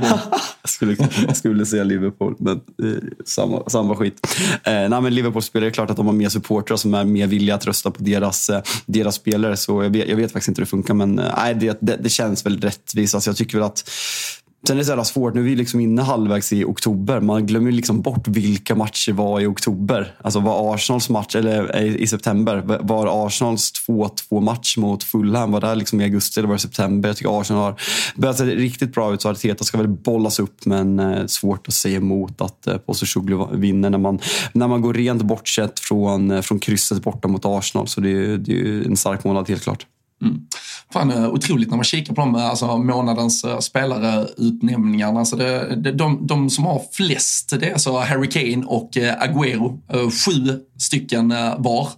[0.63, 4.27] jag skulle, jag skulle säga Liverpool, men eh, samma, samma skit.
[4.65, 7.55] Eh, nej, men Liverpool-spelare, är klart att de har mer supportrar som är mer villiga
[7.55, 9.57] att rösta på deras, eh, deras spelare.
[9.57, 11.97] Så jag vet, jag vet faktiskt inte hur det funkar, men eh, nej, det, det,
[11.97, 13.15] det känns väl rättvist.
[13.15, 13.91] Alltså jag tycker väl att
[14.67, 17.21] Sen är det så jävla svårt, nu är vi liksom inne halvvägs i oktober.
[17.21, 20.15] Man glömmer liksom bort vilka matcher var i oktober.
[20.23, 25.61] Alltså var Arsenals match, eller eh, i september, var Arsenals 2-2 match mot Fulham, var
[25.61, 27.09] det liksom i augusti eller var det september?
[27.09, 27.81] Jag tycker Arsenal har
[28.17, 31.75] börjat se riktigt bra ut så Arteta ska väl bollas upp men eh, svårt att
[31.75, 32.77] säga emot att eh,
[33.53, 34.19] vinner när man,
[34.53, 37.89] när man går rent bortsett från, eh, från krysset borta mot Arsenal.
[37.89, 39.87] Så det är, det är en stark månad helt klart.
[40.23, 40.41] Mm.
[40.93, 45.19] Fan, eh, otroligt när man kikar på de eh, alltså, månadens uh, spelare-utnämningarna.
[45.19, 49.81] Alltså det, det, de, de som har flest det är alltså Harry Kane och Aguero.
[49.89, 50.11] Agüero.
[50.11, 51.89] Sju stycken var.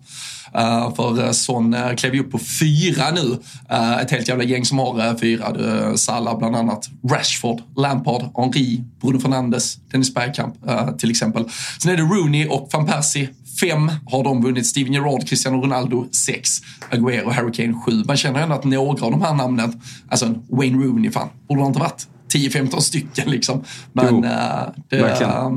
[0.56, 3.38] Uh, för Son uh, klev upp på fyra nu.
[3.72, 5.96] Uh, ett helt jävla gäng som har fyra.
[5.96, 10.54] Salah bland annat, Rashford, Lampard, Henri, Bruno Fernandes, Dennis Bergkamp
[10.98, 11.44] till exempel.
[11.82, 13.28] Sen är det Rooney och van Persie
[13.62, 14.66] Fem har de vunnit.
[14.66, 16.60] Steven Gerrard, Cristiano Ronaldo sex.
[16.90, 18.04] Agüero, Harry Kane sju.
[18.06, 21.66] Man känner ändå att några av de här namnen, alltså Wayne Rooney, fan, borde det
[21.66, 23.64] inte varit 10-15 stycken liksom.
[23.92, 25.50] Men jo, äh, det, äh,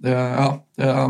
[0.00, 1.08] det, ja, det äh,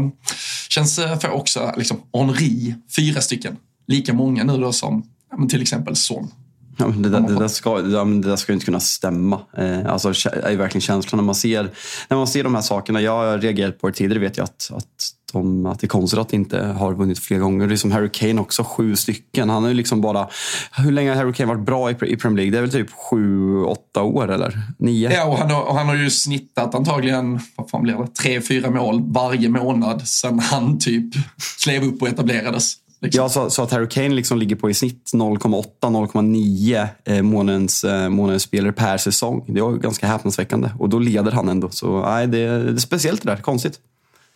[0.69, 3.57] känns för också, liksom, Henri, fyra stycken.
[3.87, 5.07] Lika många nu då som
[5.49, 6.29] till exempel Son.
[6.77, 9.41] Ja, det, där, det, där ska, det, där ska inte kunna stämma.
[9.57, 11.71] Eh, alltså, är verkligen känslan när man, ser,
[12.09, 13.01] när man ser de här sakerna.
[13.01, 16.21] Jag har reagerat på det tidigare vet jag att, att, de, att det är konstigt
[16.21, 17.67] att inte har vunnit fler gånger.
[17.67, 19.51] Det är som Harry Kane också, sju stycken.
[19.51, 20.29] Han har ju liksom bara...
[20.77, 22.51] Hur länge har Harry Kane varit bra i, i Premier League?
[22.51, 25.13] Det är väl typ sju, åtta år eller nio?
[25.13, 28.41] Ja, och han har, och han har ju snittat antagligen, vad fan blir det, tre,
[28.41, 31.15] fyra mål varje månad sedan han typ
[31.63, 32.77] klev upp och etablerades.
[33.03, 33.23] Liksom.
[33.23, 38.09] Ja, så, så, att Harry Kane liksom ligger på i snitt 0,8-0,9 eh, månadens, eh,
[38.09, 39.45] månadens spelare per säsong.
[39.49, 40.71] Det är ganska häpnadsväckande.
[40.79, 41.71] Och då leder han ändå.
[41.71, 43.37] Så nej, det, det är speciellt det där.
[43.37, 43.79] Konstigt.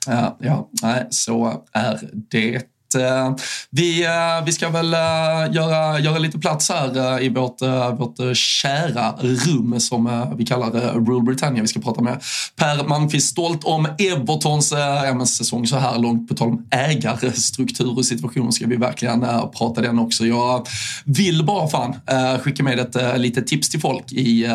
[0.06, 2.75] Ja, ja nej, så är det.
[2.96, 3.34] Eh,
[3.70, 7.94] vi, eh, vi ska väl eh, göra, göra lite plats här eh, i vårt, eh,
[7.94, 11.62] vårt eh, kära rum som vi kallar Rule Britannia.
[11.62, 12.22] Vi ska prata med
[12.56, 16.28] Per Malmqvist stolt om Evertons ja, säsong så här långt.
[16.28, 19.20] På tal om ägarstruktur och situationer ska vi verkligen
[19.58, 20.26] prata den också.
[20.26, 20.66] Jag
[21.04, 21.94] vill bara fan
[22.40, 24.48] skicka med ett litet tips till folk i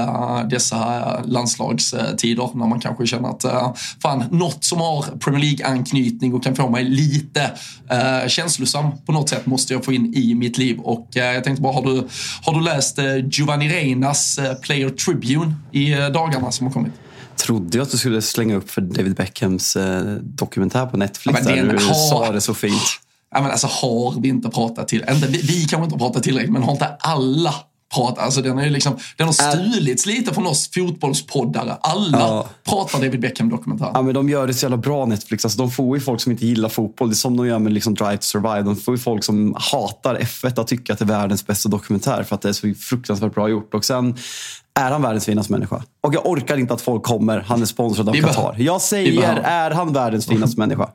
[0.50, 6.56] dessa landslagstider när man kanske känner att fan, något som har Premier League-anknytning och kan
[6.56, 7.52] få mig lite
[8.32, 10.80] känslosam på något sätt måste jag få in i mitt liv.
[10.80, 12.08] Och eh, jag tänkte bara, har du,
[12.42, 16.94] har du läst eh, Giovanni Reinas eh, Player Tribune i dagarna som har kommit?
[17.36, 19.78] trodde jag att du skulle slänga upp för David Beckhams
[20.22, 21.40] dokumentär på Netflix.
[21.44, 21.94] Ja, där du har...
[21.94, 22.82] sa det så fint.
[23.32, 26.24] Ja, men alltså, har vi inte pratat till, inte, vi, vi kanske inte har pratat
[26.24, 27.56] tillräckligt, men har inte alla
[27.94, 28.22] prata.
[28.22, 31.78] Alltså den, är liksom, den har stulits lite från oss fotbollspoddare.
[31.82, 32.48] Alla ja.
[32.64, 33.92] pratar David Beckham-dokumentär.
[33.94, 35.46] Ja, men de gör det så jävla bra Netflix.
[35.46, 37.10] Alltså, de får ju folk som inte gillar fotboll.
[37.10, 38.62] Det är som de gör med liksom Drive to Survive.
[38.62, 42.24] De får ju folk som hatar F1 att tycka att det är världens bästa dokumentär
[42.24, 43.74] för att det är så fruktansvärt bra gjort.
[43.74, 44.16] Och sen
[44.80, 45.84] är han världens finaste människa?
[46.02, 47.40] Och jag orkar inte att folk kommer.
[47.40, 48.56] Han är sponsrad av Qatar.
[48.60, 50.90] Jag säger, är han världens finaste människa?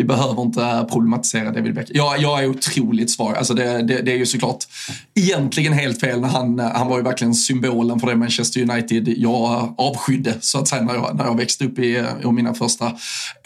[0.00, 1.96] Vi behöver inte problematisera David Beckham.
[1.96, 3.36] Jag, jag är otroligt svag.
[3.36, 4.64] Alltså det, det, det, är ju såklart
[5.14, 9.74] egentligen helt fel när han, han var ju verkligen symbolen för det Manchester United jag
[9.78, 12.86] avskydde så att säga när jag, när jag växte upp i, i mina första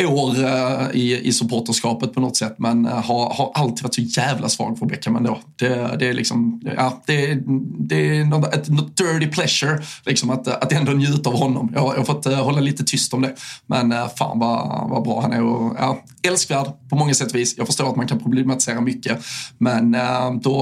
[0.04, 2.54] år eh, i, i supporterskapet på något sätt.
[2.58, 5.38] Men eh, har, har alltid varit så jävla svag för Beckham ändå.
[5.56, 7.38] Det, det är liksom, ja, det,
[7.78, 11.72] det är något, ett något dirty pleasure liksom att, att ändå njuta av honom.
[11.74, 13.34] Jag, jag har fått eh, hålla lite tyst om det.
[13.66, 16.02] Men fan vad, vad bra han är och ja,
[16.44, 17.54] älskvärd på många sätt och vis.
[17.58, 19.24] Jag förstår att man kan problematisera mycket.
[19.58, 20.52] Men äh, då,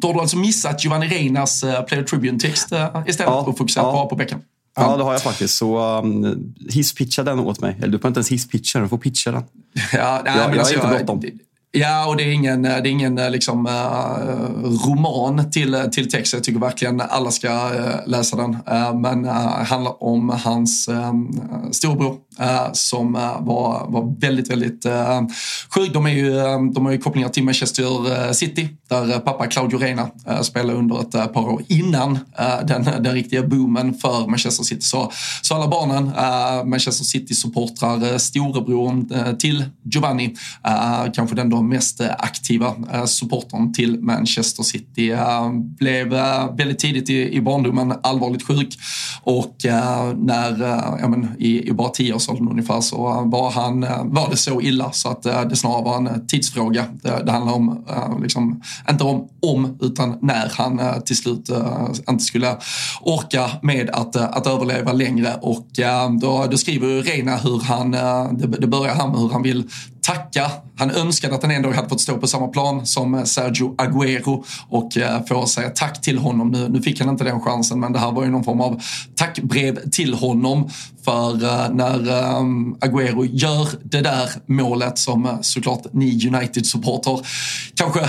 [0.00, 2.72] då har du alltså missat Giovanni Reinas äh, Player Tribune-text
[3.06, 3.92] istället ja, och fokuserat ja.
[3.92, 4.40] bara på Beckham.
[4.76, 5.56] Ja, det har jag faktiskt.
[5.56, 7.76] Så um, hisspitcha den åt mig.
[7.78, 9.42] Eller du får inte ens hisspitcha den, du får pitcha den.
[9.92, 11.22] Ja, nej, jag, men jag alltså, inte bråttom.
[11.72, 13.72] Ja, och det är ingen, det är ingen liksom, uh,
[14.88, 16.32] roman till, till text.
[16.32, 18.54] Jag tycker verkligen alla ska uh, läsa den.
[18.54, 19.32] Uh, men uh,
[19.64, 21.12] handlar om hans uh,
[21.70, 25.20] storebror Eh, som eh, var, var väldigt, väldigt eh,
[25.68, 25.92] sjuk.
[25.92, 26.32] De, är ju,
[26.74, 30.10] de har ju kopplingar till Manchester City där pappa Claudio Reina
[30.42, 32.18] spelade under ett par år innan
[32.64, 34.80] den, den riktiga boomen för Manchester City.
[34.80, 36.12] Så, så alla barnen,
[36.68, 40.34] Manchester City-supportrar, storebror till Giovanni,
[41.14, 42.74] kanske den då mest aktiva
[43.06, 45.16] supportern till Manchester City.
[45.78, 46.08] Blev
[46.56, 48.78] väldigt tidigt i barndomen allvarligt sjuk
[49.22, 49.56] och
[50.16, 50.60] när,
[51.00, 54.30] ja, men, i, i bara tio år ålder ungefär så eh, var, han, eh, var
[54.30, 56.84] det så illa så att eh, det snarare var en tidsfråga.
[57.02, 57.84] Det, det handlar om,
[58.22, 61.50] liksom, inte om om utan när han till slut
[62.08, 62.56] inte skulle
[63.00, 65.66] orka med att, att överleva längre och
[66.20, 69.64] då, då skriver Reina hur han, det, det börjar han med hur han vill
[70.10, 70.50] tacka.
[70.76, 74.44] Han önskade att han ändå hade fått stå på samma plan som eh, Sergio Agüero
[74.68, 76.50] och eh, få säga tack till honom.
[76.50, 78.82] Nu, nu fick han inte den chansen men det här var ju någon form av
[79.14, 80.70] tackbrev till honom
[81.04, 81.98] för eh, när
[82.80, 87.26] Aguero Agüero gör det där målet som såklart ni United-supporter
[87.74, 88.00] kanske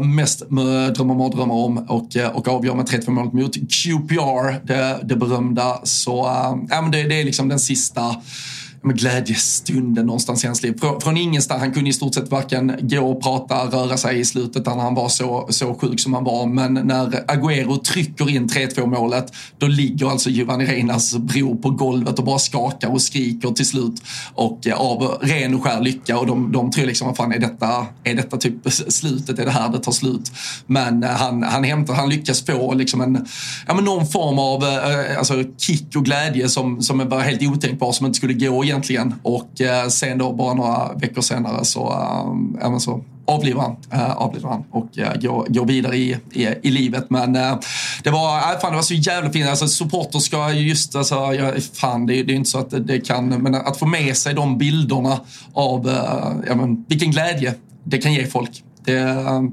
[0.00, 0.38] mest
[0.94, 5.80] drömmer mardrömmar om och, och avgör med 3-2 målet mot QPR, det, det berömda.
[5.84, 6.26] Så
[6.72, 8.16] äh, det, det är liksom den sista
[8.84, 10.78] med glädjestunden någonstans i hans liv.
[10.80, 14.24] Från, från ingenstans, han kunde i stort sett varken gå och prata, röra sig i
[14.24, 16.46] slutet när han var så, så sjuk som han var.
[16.46, 22.18] Men när Agüero trycker in 3-2 målet, då ligger alltså Giovanni Reinas bror på golvet
[22.18, 24.02] och bara skakar och skriker till slut.
[24.34, 27.38] Och eh, av ren och skär lycka och de, de tror liksom, vad fan är
[27.38, 30.32] detta, är detta typ slutet, är det här det tar slut?
[30.66, 33.26] Men eh, han, han hämtar, han lyckas få liksom en,
[33.66, 37.92] ja men någon form av eh, alltså, kick och glädje som, som var helt otänkbar,
[37.92, 39.14] som inte skulle gå egentligen.
[39.22, 41.92] Och eh, sen då bara några veckor senare så,
[42.62, 46.70] äh, så avlivar han, äh, avlivar han och äh, går, går vidare i, i, i
[46.70, 47.10] livet.
[47.10, 47.58] Men äh,
[48.02, 49.48] det, var, äh, fan, det var så jävla fint.
[49.48, 53.00] Alltså, supporter ska just, alltså, ja, fan, det, det är inte så att det, det,
[53.00, 55.20] kan, men att få med sig de bilderna
[55.52, 57.54] av äh, ja, men, vilken glädje
[57.84, 58.62] det kan ge folk.
[58.84, 58.98] Det,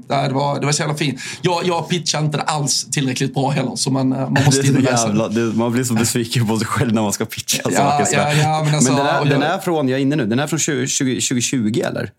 [0.08, 1.20] det, var, det var så jävla fint.
[1.42, 3.76] Jag, jag pitchade inte alls tillräckligt bra heller.
[3.76, 7.02] Så man, man måste det jävla, det, Man blir så besviken på sig själv när
[7.02, 8.16] man ska pitcha ja, saker.
[8.16, 10.38] Ja, ja, men, alltså, men den, är, den är från, jag är inne nu, den
[10.38, 12.10] är från 20, 20, 2020 eller?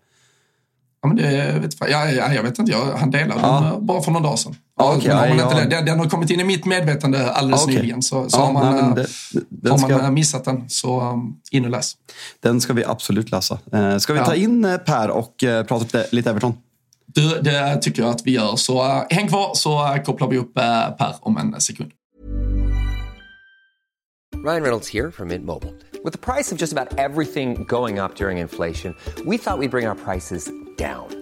[1.02, 3.60] Ja, men det vet jag, ja, jag vet inte, jag, han delade ja.
[3.60, 4.56] den eh, bara för några dagar sedan.
[4.78, 7.74] Ja, okay, ja, inte, den, den har kommit in i mitt medvetande alldeles okay.
[7.74, 8.02] nyligen.
[8.02, 9.06] Så, så har man, nej,
[9.48, 10.10] det, har man ska...
[10.10, 11.92] missat den, så um, in och läs.
[12.40, 13.58] Den ska vi absolut läsa.
[13.72, 15.34] Eh, ska vi ta in Per och
[15.68, 16.54] prata lite, lite Everton?
[17.14, 18.56] Du, det tycker jag att vi gör.
[18.56, 21.90] Så uh, häng kvar så uh, kopplar vi upp uh, Per om en sekund.
[24.44, 25.72] Ryan Reynolds här från Mint Mobile.
[26.04, 29.68] Med priset på nästan allt som går upp under inflationen, trodde vi att vi skulle
[29.68, 30.40] bring våra priser
[30.78, 31.21] down.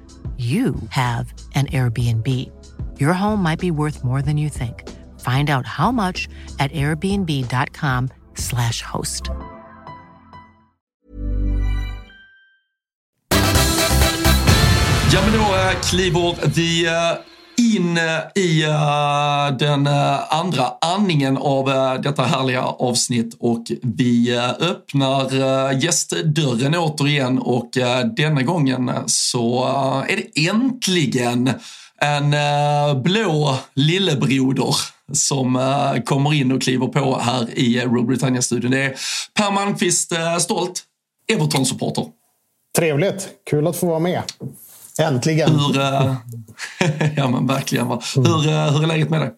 [0.41, 2.27] you have an Airbnb.
[2.99, 4.89] Your home might be worth more than you think.
[5.19, 6.27] Find out how much
[6.59, 9.29] at airbnb.com slash host.
[15.11, 17.17] Ja, men då eh, äh, kliver vi äh, eh,
[17.57, 24.39] in eh, i uh, den uh, andra andningen av uh, detta härliga avsnitt och vi
[24.59, 27.69] öppnar gästdörren återigen och
[28.17, 29.65] denna gången så
[30.09, 31.49] är det äntligen
[32.01, 32.35] en
[33.03, 34.75] blå lillebroder
[35.13, 35.59] som
[36.05, 38.71] kommer in och kliver på här i Rule Britannia-studion.
[38.71, 38.95] Det är
[39.33, 40.83] Per Malmqvist, stolt
[41.31, 42.05] Everton-supporter.
[42.77, 44.23] Trevligt, kul att få vara med.
[44.99, 45.49] Äntligen!
[45.49, 45.75] Hur,
[47.15, 47.87] ja men verkligen.
[47.87, 49.31] Hur, hur är läget med dig?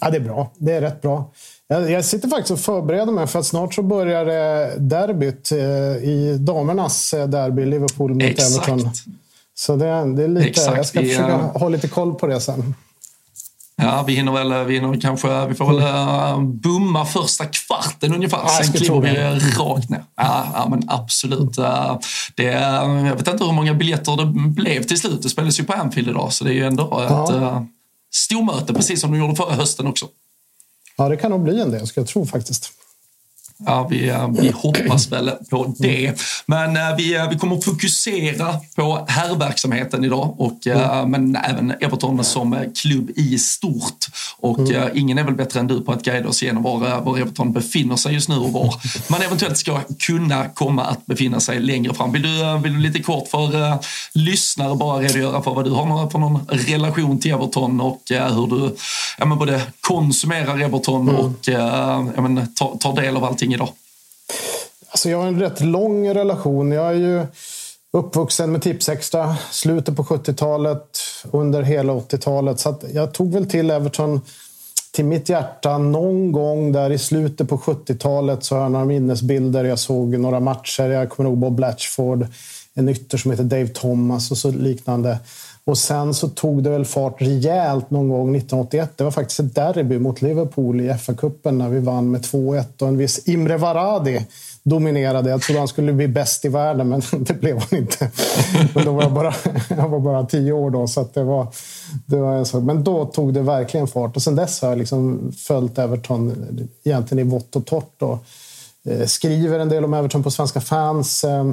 [0.00, 0.52] Ja, det är bra.
[0.58, 1.32] Det är rätt bra.
[1.68, 4.24] Jag, jag sitter faktiskt och förbereder mig för att snart så börjar
[4.78, 5.52] derbyt
[6.02, 8.68] i damernas derby, Liverpool mot Exakt.
[8.68, 8.90] Everton.
[9.54, 10.76] Så det, det är lite, Exakt.
[10.76, 12.74] jag ska försöka ha lite koll på det sen.
[13.80, 18.38] Ja, vi hinner väl, vi hinner kanske, vi får väl uh, bumma första kvarten ungefär.
[18.38, 19.16] Ja, Sen kliver vi
[19.58, 20.04] rakt ner.
[20.16, 21.58] Ja, ja men absolut.
[21.58, 21.98] Uh,
[22.34, 25.22] det, jag vet inte hur många biljetter det blev till slut.
[25.22, 27.24] Det spelades ju på Anfield idag, så det är ju ändå ja.
[27.24, 27.62] ett uh,
[28.12, 30.06] stormöte, precis som de gjorde förra hösten också.
[30.96, 32.72] Ja, det kan nog bli en del, ska jag tro faktiskt.
[33.66, 36.14] Ja, vi, eh, vi hoppas väl på det.
[36.46, 41.10] Men eh, vi, eh, vi kommer att fokusera på herrverksamheten idag, och, mm.
[41.10, 44.06] men även Everton som klubb i stort.
[44.38, 44.90] Och mm.
[44.94, 47.96] ingen är väl bättre än du på att guida oss igenom var, var Everton befinner
[47.96, 48.74] sig just nu och var
[49.10, 52.12] man eventuellt ska kunna komma att befinna sig längre fram.
[52.12, 53.78] Vill du, vill du lite kort för
[54.12, 58.76] lyssnare bara redogöra för vad du har för någon relation till Everton och hur du
[59.18, 61.16] ja, men både konsumerar Everton mm.
[61.16, 63.68] och ja, men, tar, tar del av allting idag?
[64.88, 66.72] Alltså jag har en rätt lång relation.
[66.72, 67.26] Jag är ju
[67.92, 72.60] uppvuxen med Tipsextra, slutet på 70-talet, under hela 80-talet.
[72.60, 74.20] Så jag tog väl till Everton
[74.92, 79.64] till mitt hjärta någon gång där i slutet på 70-talet så har jag några minnesbilder.
[79.64, 80.88] Jag såg några matcher.
[80.88, 82.26] Jag kommer ihåg Bob Blatchford,
[82.78, 85.18] en ytter som heter Dave Thomas och så liknande.
[85.64, 88.90] Och sen så tog det väl fart rejält någon gång 1981.
[88.96, 92.88] Det var faktiskt ett derby mot Liverpool i FA-cupen när vi vann med 2-1 och
[92.88, 94.26] en viss Imre Varadi
[94.62, 95.30] dominerade.
[95.30, 98.10] Jag trodde han skulle bli bäst i världen, men det blev han inte.
[98.74, 99.34] Men då var jag, bara,
[99.68, 101.46] jag var bara tio år då, så det var,
[102.06, 102.60] det var så.
[102.60, 104.16] Men då tog det verkligen fart.
[104.16, 106.48] Och sen dess har jag liksom följt Everton
[106.84, 108.02] egentligen i vått och torrt.
[108.02, 108.24] Och,
[108.84, 111.24] eh, skriver en del om Everton på Svenska fans.
[111.24, 111.44] Eh,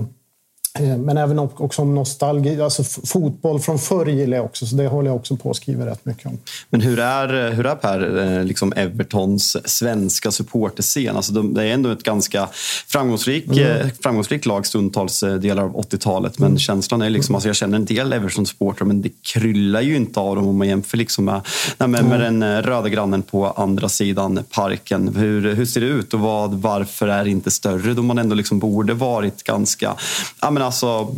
[0.79, 2.61] men även också om nostalgi.
[2.61, 5.85] Alltså fotboll från förr gillar jag också, så det håller jag också på att skriva
[5.85, 6.37] rätt mycket om.
[6.69, 11.15] Men hur är, hur är Per, eh, liksom Evertons svenska supporterscen?
[11.15, 12.49] Alltså det är ändå ett ganska
[12.87, 13.59] framgångsrik, mm.
[13.59, 16.39] Eh, framgångsrikt lag stundtals delar av 80-talet.
[16.39, 16.59] Men mm.
[16.59, 20.35] känslan är liksom, alltså jag känner en del Everton-supportrar, men det kryllar ju inte av
[20.35, 21.41] dem om man jämför liksom med,
[21.77, 22.39] med, med mm.
[22.39, 25.15] den röda grannen på andra sidan parken.
[25.15, 28.35] Hur, hur ser det ut och vad, varför är det inte större då man ändå
[28.35, 29.95] liksom borde varit ganska
[30.41, 31.15] ja, men alltså,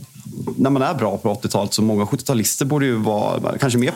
[0.58, 3.94] när man är bra på 80-talet så många 70-talister borde ju vara kanske mer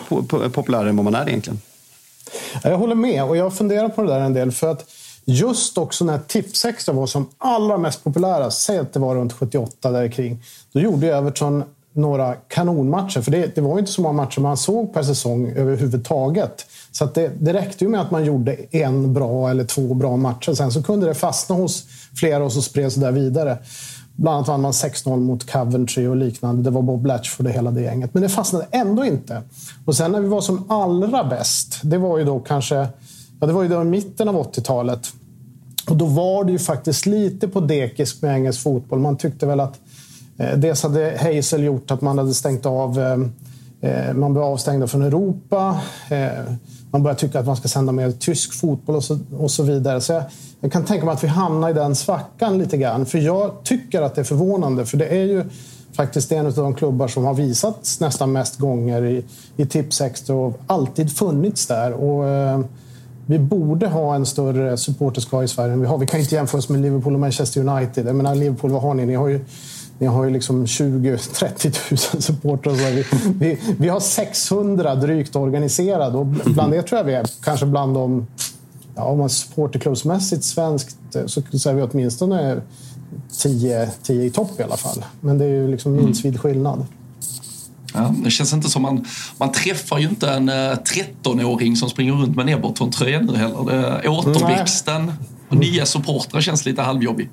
[0.48, 1.60] populära än vad man är egentligen.
[2.62, 4.52] Jag håller med och jag funderar på det där en del.
[4.52, 4.84] för att
[5.24, 9.90] Just också när Tipsextra var som allra mest populära, säg att det var runt 78
[9.90, 10.42] där kring.
[10.72, 13.20] Då gjorde Everton några kanonmatcher.
[13.20, 16.66] För det, det var ju inte så många matcher man såg per säsong överhuvudtaget.
[16.92, 20.54] Så det, det räckte ju med att man gjorde en bra eller två bra matcher.
[20.54, 21.84] Sen så kunde det fastna hos
[22.16, 23.58] flera och så spreds det där vidare.
[24.16, 26.62] Bland annat vann man 6-0 mot Coventry och liknande.
[26.62, 28.14] Det var Bob Latchford och hela det gänget.
[28.14, 29.42] Men det fastnade ändå inte.
[29.84, 32.88] Och sen när vi var som allra bäst, det var ju då kanske
[33.40, 35.12] ja, det var ju då i mitten av 80-talet.
[35.88, 38.98] Och då var det ju faktiskt lite på dekis med engelsk fotboll.
[38.98, 39.80] Man tyckte väl att
[40.36, 43.16] eh, dels hade Hazel gjort att man hade stängt av eh
[43.82, 45.80] Eh, man blev avstängda från Europa.
[46.10, 46.44] Eh,
[46.90, 50.00] man börjar tycka att man ska sända mer tysk fotboll och så, och så vidare.
[50.00, 50.24] Så jag,
[50.60, 53.06] jag, kan tänka mig att vi hamnar i den svackan lite grann.
[53.06, 55.44] För jag tycker att det är förvånande, för det är ju
[55.92, 59.24] faktiskt en av de klubbar som har visats nästan mest gånger i,
[59.56, 61.92] i Tipsextra och alltid funnits där.
[61.92, 62.60] Och, eh,
[63.26, 65.98] vi borde ha en större supporterskara i Sverige än vi har.
[65.98, 68.06] Vi kan inte jämföra oss med Liverpool och Manchester United.
[68.06, 69.06] Jag menar, Liverpool, vad har ni?
[69.06, 69.40] Ni har ju
[70.02, 72.72] ni har ju liksom 20-30 000 supportrar.
[72.72, 73.04] Vi,
[73.38, 77.94] vi, vi, har 600 drygt organiserade och bland det tror jag vi är kanske bland
[77.94, 78.26] de...
[78.94, 80.96] Ja, om man supporterklubbsmässigt svenskt
[81.26, 82.60] så, så är vi åtminstone
[83.42, 85.04] 10, 10 i topp i alla fall.
[85.20, 86.04] Men det är ju liksom mm.
[86.04, 86.86] milsvid skillnad.
[87.94, 89.04] Ja, det känns inte som man...
[89.38, 94.08] Man träffar ju inte en 13-åring eh, som springer runt med en Everton-tröja nu heller.
[94.08, 95.12] Återväxten
[95.48, 97.30] och nya supportrar känns lite halvjobbig.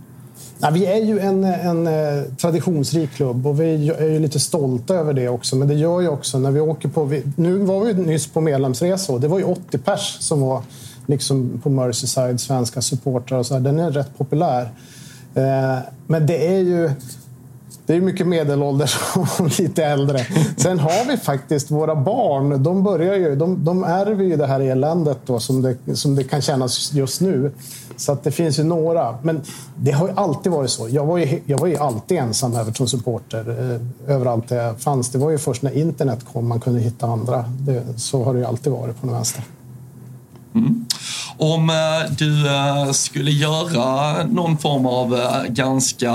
[0.62, 4.95] Ja, vi är ju en, en eh, traditionsrik klubb och vi är ju lite stolta
[4.95, 5.55] över det också.
[5.55, 7.03] Men det gör ju också när vi åker på...
[7.03, 10.64] Vi, nu var vi nyss på medlemsresa och det var ju 80 pers som var
[11.05, 13.62] liksom på Merseyside, svenska supportrar och så här.
[13.62, 14.62] Den är rätt populär.
[15.36, 16.91] Eh, men det är ju
[17.90, 18.98] det är mycket medelålders
[19.40, 20.26] och lite äldre.
[20.58, 22.64] Sen har vi faktiskt våra barn.
[22.64, 26.24] De, börjar ju, de, de ärver ju det här eländet då, som, det, som det
[26.24, 27.52] kan kännas just nu.
[27.98, 29.18] Så att det finns ju några.
[29.22, 29.42] Men
[29.76, 30.90] det har ju alltid varit så.
[30.90, 35.10] Jag var ju, jag var ju alltid ensam Everton-supporter eh, överallt där jag fanns.
[35.10, 37.46] Det var ju först när internet kom man kunde hitta andra.
[37.60, 39.44] Det, så har det ju alltid varit på den vänster.
[40.56, 40.86] Mm.
[41.38, 46.14] Om eh, du eh, skulle göra någon form av eh, ganska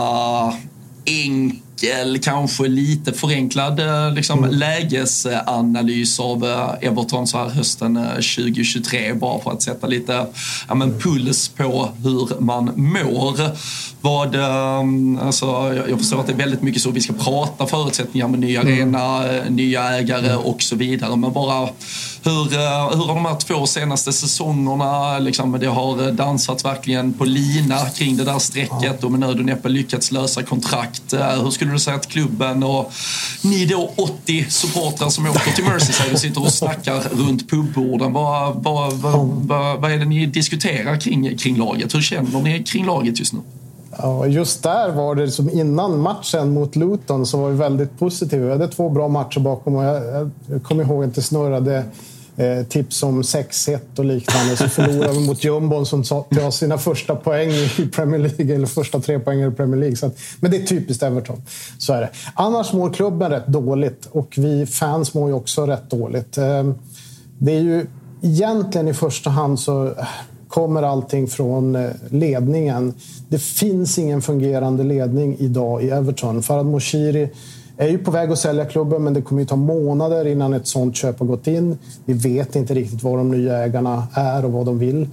[1.05, 4.51] enkel enkel, kanske lite förenklad eh, liksom, mm.
[4.51, 10.26] lägesanalys av eh, Everton så här hösten 2023 eh, bara för att sätta lite
[10.68, 13.51] ja, men puls på hur man mår.
[14.01, 14.37] Vad,
[15.20, 15.47] alltså,
[15.89, 18.66] jag förstår att det är väldigt mycket så vi ska prata förutsättningar med ny mm.
[18.66, 19.55] arena, mm.
[19.55, 21.16] nya ägare och så vidare.
[21.16, 21.68] Men bara
[22.25, 22.45] hur,
[22.97, 28.16] hur har de här två senaste säsongerna, liksom, det har dansats verkligen på lina kring
[28.16, 31.14] det där strecket och med nöd och näppe lyckats lösa kontrakt.
[31.43, 32.93] Hur skulle du säga att klubben och
[33.43, 38.12] ni då 80 supportrar som åker till Merseyside och sitter och snackar runt pubborden.
[38.12, 41.95] Vad, vad, vad, vad, vad är det ni diskuterar kring, kring laget?
[41.95, 43.41] Hur känner ni kring laget just nu?
[43.99, 48.45] Ja, just där var det som innan matchen mot Luton så var vi väldigt positiva.
[48.45, 51.85] Vi hade två bra matcher bakom och jag, jag kommer ihåg att det snurrade
[52.37, 54.57] eh, tips om 6-1 och liknande.
[54.57, 59.01] Så förlorade vi mot jumbon som tar sina första poäng i Premier League, eller första
[59.01, 59.97] tre poäng i Premier League.
[59.97, 61.43] Så att, men det är typiskt Everton.
[61.78, 62.11] Så är det.
[62.35, 66.39] Annars mår klubben rätt dåligt och vi fans mår ju också rätt dåligt.
[66.39, 66.64] Eh,
[67.39, 67.87] det är ju
[68.22, 69.93] egentligen i första hand så eh,
[70.49, 72.95] kommer allting från eh, ledningen.
[73.28, 76.43] Det finns ingen fungerande ledning idag i Everton.
[76.43, 77.28] Farad Moshiri
[77.77, 80.66] är ju på väg att sälja klubben, men det kommer ju ta månader innan ett
[80.66, 81.79] sånt köp har gått in.
[82.05, 85.09] Vi vet inte riktigt vad de nya ägarna är och vad de vill.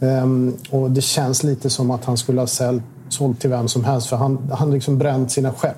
[0.00, 3.84] Um, och det känns lite som att han skulle ha sålt, sålt till vem som
[3.84, 5.76] helst, för han har liksom bränt sina skepp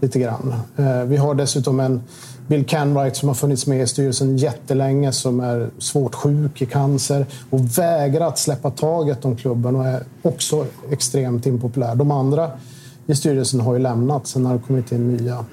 [0.00, 0.54] lite grann.
[0.78, 2.02] Uh, vi har dessutom en
[2.46, 7.26] Bill Canwright som har funnits med i styrelsen jättelänge, som är svårt sjuk i cancer
[7.50, 11.94] och vägrar att släppa taget om klubben och är också extremt impopulär.
[11.94, 12.50] De andra
[13.12, 14.26] i styrelsen har ju lämnat.
[14.26, 15.44] Sen har det kommit in nya.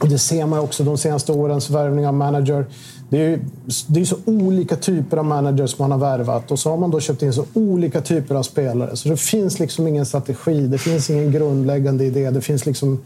[0.00, 2.66] Och det ser man också de senaste årens värvning av manager.
[3.10, 3.40] Det är ju
[3.86, 7.00] det är så olika typer av managers man har värvat och så har man då
[7.00, 8.96] köpt in så olika typer av spelare.
[8.96, 12.98] Så det finns liksom ingen strategi, det finns ingen grundläggande idé, det finns liksom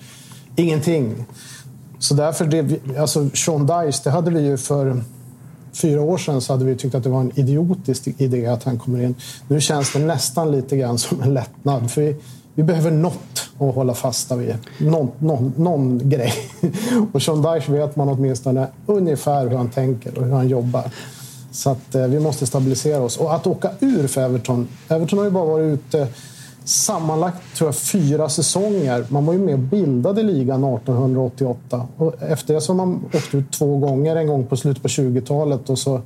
[0.56, 1.24] ingenting.
[1.98, 5.02] Så därför, det, alltså Sean Dice, det hade vi ju för
[5.72, 8.78] fyra år sedan så hade vi tyckt att det var en idiotisk idé att han
[8.78, 9.14] kommer in.
[9.48, 11.90] Nu känns det nästan lite grann som en lättnad.
[11.90, 12.16] För vi,
[12.54, 14.56] vi behöver något att hålla fasta vid.
[14.78, 16.32] Någon, någon, någon grej.
[17.12, 20.84] Och Sean Dyche vet man åtminstone ungefär hur han tänker och hur han jobbar.
[21.52, 23.16] Så att, eh, vi måste stabilisera oss.
[23.16, 24.68] Och att åka ur för Everton.
[24.88, 26.08] Everton har ju bara varit ute
[26.64, 29.04] sammanlagt tror jag, fyra säsonger.
[29.08, 31.86] Man var ju med och bildade ligan 1888.
[31.96, 34.16] Och efter det så har man åkt ut två gånger.
[34.16, 36.00] En gång på slutet på 20-talet och så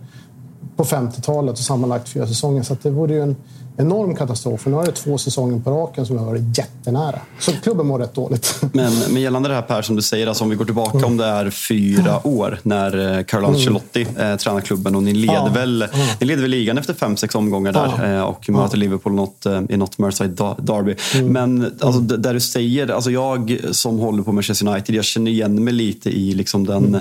[0.77, 2.63] på 50-talet och sammanlagt fyra säsonger.
[2.63, 3.37] Så det vore ju en
[3.79, 4.66] enorm katastrof.
[4.66, 7.20] nu är det två säsonger på raken som har varit jättenära.
[7.39, 8.62] Så klubben mår rätt dåligt.
[8.72, 11.11] Men, men gällande det här Per, som du säger, alltså om vi går tillbaka mm.
[11.11, 13.57] om det är fyra år när eh, Carlo mm.
[13.57, 14.33] Ancelotti mm.
[14.33, 15.51] eh, tränar klubben och ni leder, ja.
[15.55, 16.07] väl, mm.
[16.20, 18.07] ni leder väl ligan efter fem, sex omgångar där ja.
[18.07, 18.77] eh, och möter.
[18.77, 20.97] Liverpool något, eh, i något Merseyside Derby.
[21.14, 21.33] Mm.
[21.33, 22.22] Men alltså, mm.
[22.22, 26.11] där du säger, alltså jag som håller på Manchester United, jag känner igen mig lite
[26.11, 27.01] i liksom den.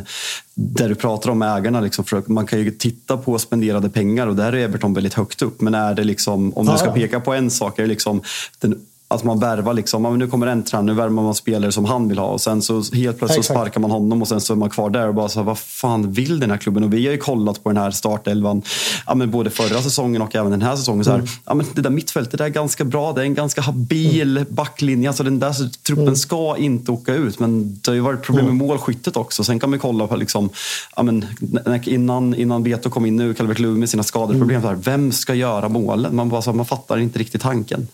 [0.55, 1.81] Där du pratar om ägarna.
[1.81, 5.41] Liksom, för man kan ju titta på spenderade pengar och där är Everton väldigt högt
[5.41, 5.61] upp.
[5.61, 8.21] Men är det liksom, om du ska peka på en sak, är det liksom
[8.59, 12.07] den att man värvar liksom, nu kommer en tränare, nu värvar man spelare som han
[12.07, 13.59] vill ha och sen så helt plötsligt Exakt.
[13.59, 15.59] sparkar man honom och sen så är man kvar där och bara så här, vad
[15.59, 16.83] fan vill den här klubben?
[16.83, 18.61] Och vi har ju kollat på den här startelvan,
[19.07, 21.03] ja, men både förra säsongen och även den här säsongen.
[21.03, 21.29] Så här, mm.
[21.45, 24.55] ja, men det där mittfältet är ganska bra, det är en ganska habil mm.
[24.55, 25.09] backlinje.
[25.09, 26.15] Alltså den där så, truppen mm.
[26.15, 28.67] ska inte åka ut, men det har ju varit problem med mm.
[28.67, 29.43] målskyttet också.
[29.43, 30.49] Sen kan man kolla på, liksom,
[30.95, 31.25] ja, men,
[31.83, 34.61] innan, innan Beto kom in nu, Calvert Lewin med sina skadeproblem, mm.
[34.61, 36.15] så här, vem ska göra målen?
[36.15, 37.87] Man, bara, så här, man fattar inte riktigt tanken.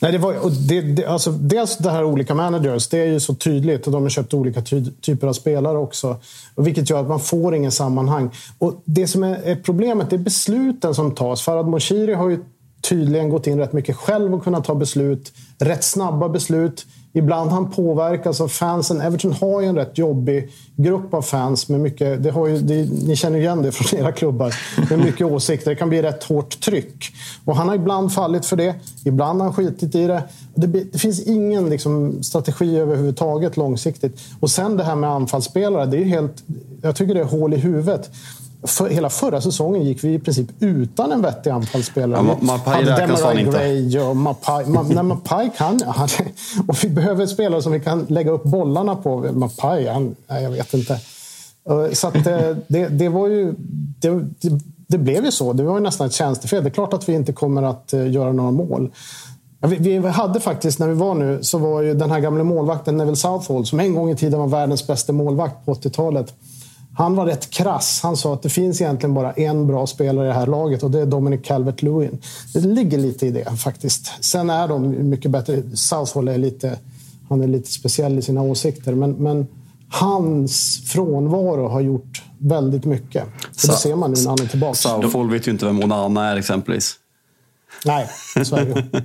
[0.00, 3.20] Nej, det var, och det, det, alltså, dels det här olika managers, det är ju
[3.20, 3.86] så tydligt.
[3.86, 6.16] Och de har köpt olika ty typer av spelare också.
[6.54, 8.30] Och vilket gör att man får ingen sammanhang.
[8.58, 11.42] Och Det som är, är problemet är besluten som tas.
[11.42, 12.38] Farad Moshiri har ju
[12.80, 15.32] tydligen gått in rätt mycket själv och kunnat ta beslut.
[15.58, 16.86] Rätt snabba beslut.
[17.12, 19.00] Ibland han påverkas av fansen.
[19.00, 21.68] Everton har ju en rätt jobbig grupp av fans.
[21.68, 24.54] Med mycket, det har ju, det, ni känner igen det från era klubbar.
[24.90, 25.70] Med mycket åsikter.
[25.70, 27.04] Det kan bli rätt hårt tryck.
[27.44, 28.74] Och han har ibland fallit för det.
[29.04, 30.22] Ibland har han skitit i det.
[30.54, 34.20] Det, det finns ingen liksom, strategi överhuvudtaget långsiktigt.
[34.40, 35.86] Och sen det här med anfallsspelare.
[35.86, 36.42] Det är helt,
[36.82, 38.10] jag tycker det är hål i huvudet
[38.62, 42.26] för hela förra säsongen gick vi i princip utan en vettig anfallsspelare.
[42.28, 44.00] Ja, Mapai räknas fan inte.
[44.00, 45.80] Och Mapai, Ma, nej, Mapai kan...
[45.86, 46.08] Han,
[46.68, 49.32] och vi behöver spelare som vi kan lägga upp bollarna på.
[49.32, 51.00] Mapai, han, nej, jag vet inte.
[51.92, 53.54] Så att, eh, det, det var ju...
[54.00, 55.52] Det, det, det, blev ju så.
[55.52, 56.62] Det var ju nästan ett tjänstefel.
[56.64, 58.90] det är klart att vi inte kommer att eh, göra några mål.
[59.60, 62.96] Vi, vi, hade faktiskt, när vi var nu, så var ju den här gamla målvakten
[62.96, 66.34] Neville Southall, som en gång i tiden var världens bästa målvakt på 80-talet.
[66.98, 68.00] Han var rätt krass.
[68.02, 70.90] Han sa att det finns egentligen bara en bra spelare i det här laget och
[70.90, 72.18] det är Dominic Calvert-Lewin.
[72.54, 74.24] Det ligger lite i det faktiskt.
[74.24, 75.62] Sen är de mycket bättre.
[75.74, 76.78] Southall är lite,
[77.28, 79.46] han är lite speciell i sina åsikter, men, men
[79.88, 83.24] hans frånvaro har gjort väldigt mycket.
[83.24, 84.74] Och det ser man nu när han är tillbaka.
[84.74, 86.94] Southall vet ju inte vem Onana är exempelvis.
[87.84, 88.08] Nej,
[88.44, 89.02] så är det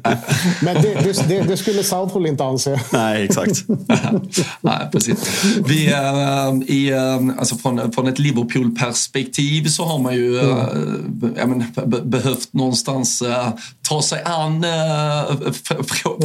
[0.61, 2.79] Men det, det, det, skulle Southall inte anse.
[2.93, 3.65] Nej, exakt.
[4.61, 5.43] Nej, precis.
[5.65, 11.37] Vi, äh, i, äh, alltså från, från ett Liverpool-perspektiv så har man ju mm.
[11.37, 11.65] äh, men,
[12.09, 13.47] behövt någonstans äh,
[13.89, 15.51] ta sig an äh,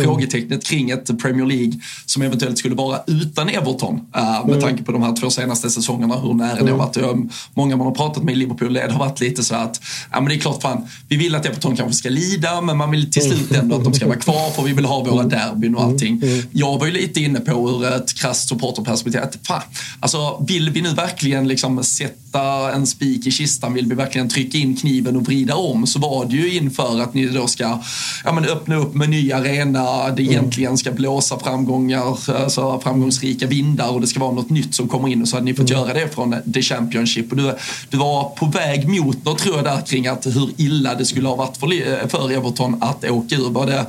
[0.03, 1.73] frågetecknet kring ett Premier League
[2.07, 4.01] som eventuellt skulle vara utan Everton.
[4.17, 4.61] Äh, med mm.
[4.61, 6.67] tanke på de här två senaste säsongerna, hur nära mm.
[6.67, 7.31] det har varit.
[7.55, 9.81] Många man har pratat med i Liverpool, det har varit lite så att
[10.13, 12.91] ja, men det är klart, fan, vi vill att Everton kanske ska lida, men man
[12.91, 15.75] vill till slut ändå att de ska vara kvar för vi vill ha våra derbyn
[15.75, 16.23] och allting.
[16.53, 19.63] Jag var ju lite inne på ur ett krasst supporterperspektiv att fan,
[20.01, 22.28] alltså vill vi nu verkligen liksom sätta
[22.75, 26.25] en spik i kistan, vill vi verkligen trycka in kniven och vrida om så var
[26.25, 27.79] det ju inför att ni då ska
[28.25, 33.91] ja, men öppna upp med ny arena, det egentligen ska blåsa framgångar, alltså framgångsrika vindar
[33.91, 35.95] och det ska vara något nytt som kommer in och så hade ni fått göra
[35.95, 37.31] det från The Championship.
[37.31, 37.55] Och du,
[37.91, 41.29] du var på väg mot något tror jag där kring att hur illa det skulle
[41.29, 43.51] ha varit för, för Everton att åka ur.
[43.51, 43.87] Var det,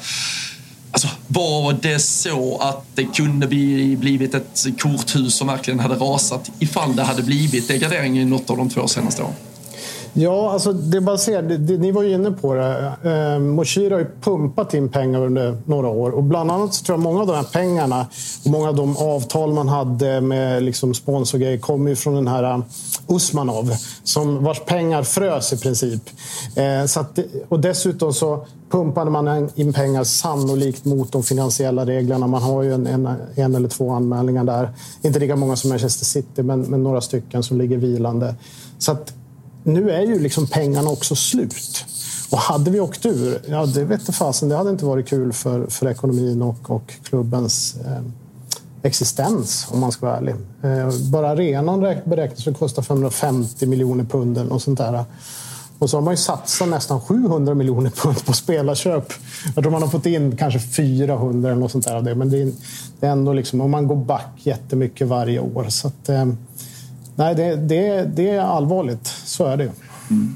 [0.91, 6.51] Alltså, var det så att det kunde bli, blivit ett korthus som verkligen hade rasat
[6.59, 9.33] ifall det hade blivit degradering i något av de två senaste åren?
[10.13, 12.93] Ja, alltså det är bara att se, det, det, ni var ju inne på det.
[13.03, 16.93] Eh, Moshira har ju pumpat in pengar under några år och bland annat så tror
[16.93, 18.07] jag många av de här pengarna
[18.45, 22.61] och många av de avtal man hade med liksom sponsorgrejer kommer ju från den här
[23.09, 26.09] Usmanov som vars pengar frös i princip.
[26.55, 32.27] Eh, så att, och dessutom så pumpade man in pengar sannolikt mot de finansiella reglerna.
[32.27, 34.69] Man har ju en, en, en eller två anmälningar där.
[35.01, 38.35] Inte lika många som Manchester City, men, men några stycken som ligger vilande.
[38.77, 39.13] Så att
[39.63, 41.85] nu är ju liksom pengarna också slut.
[42.31, 45.67] Och hade vi åkt ur, ja det vet fasen, det hade inte varit kul för,
[45.67, 48.01] för ekonomin och, och klubbens eh,
[48.83, 50.35] existens om man ska vara ärlig.
[50.61, 55.05] Eh, bara arenan beräknas att kosta 550 miljoner pund och sånt där.
[55.79, 59.13] Och så har man ju satsat nästan 700 miljoner pund på spelarköp.
[59.55, 62.15] Jag tror man har fått in kanske 400 eller något sånt där av det.
[62.15, 62.41] Men det
[63.01, 65.65] är, ändå liksom, och man går back jättemycket varje år.
[65.69, 66.25] Så att, eh,
[67.15, 69.07] nej, det, det, det är allvarligt.
[69.25, 69.71] Så är det.
[70.09, 70.35] Mm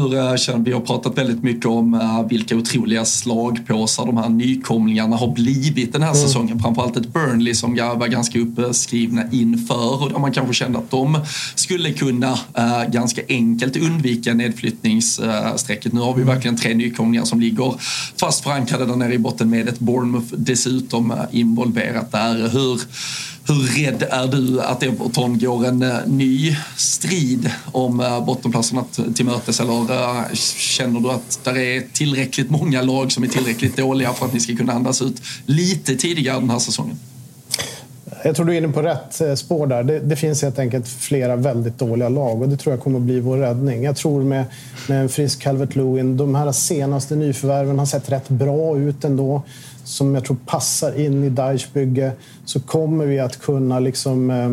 [0.00, 5.16] hur, eh, vi har pratat väldigt mycket om eh, vilka otroliga slagpåsar de här nykomlingarna
[5.16, 6.22] har blivit den här mm.
[6.22, 6.60] säsongen.
[6.60, 11.18] Framförallt ett Burnley som var ganska uppskrivna inför och där man kanske kände att de
[11.54, 15.92] skulle kunna äh, ganska enkelt undvika nedflyttningsstrecket.
[15.92, 16.34] Nu har vi mm.
[16.34, 17.74] verkligen tre nykomlingar som ligger
[18.16, 22.48] fast förankrade där nere i botten med ett Bournemouth dessutom involverat där.
[22.48, 22.80] Hur
[23.48, 28.84] hur rädd är du att Everton går en eh, ny strid om eh, bottenplatserna
[29.14, 33.76] till mötes eller eh, känner du att det är tillräckligt många lag som är tillräckligt
[33.76, 36.98] dåliga för att ni ska kunna andas ut lite tidigare den här säsongen?
[38.24, 39.82] Jag tror du är inne på rätt spår där.
[39.82, 43.04] Det, det, finns helt enkelt flera väldigt dåliga lag och det tror jag kommer att
[43.04, 43.84] bli vår räddning.
[43.84, 44.44] Jag tror med,
[44.88, 49.42] med en frisk Calvert Lewin, de här senaste nyförvärven har sett rätt bra ut ändå
[49.86, 52.12] som jag tror passar in i Daesh bygge
[52.44, 54.50] så kommer vi att kunna liksom, eh,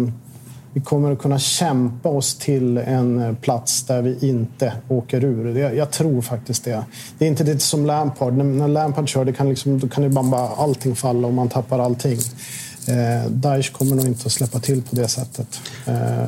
[0.73, 5.57] vi kommer att kunna kämpa oss till en eh, plats där vi inte åker ur.
[5.57, 6.84] Jag, tror faktiskt det.
[7.17, 8.34] Det är inte det som Lampard.
[8.34, 11.79] När Lampard kör, det kan liksom, då kan det bara allting falla och man tappar
[11.79, 12.19] allting.
[12.88, 15.59] Eh, Daesh kommer nog inte att släppa till på det sättet.
[15.86, 16.25] Eh,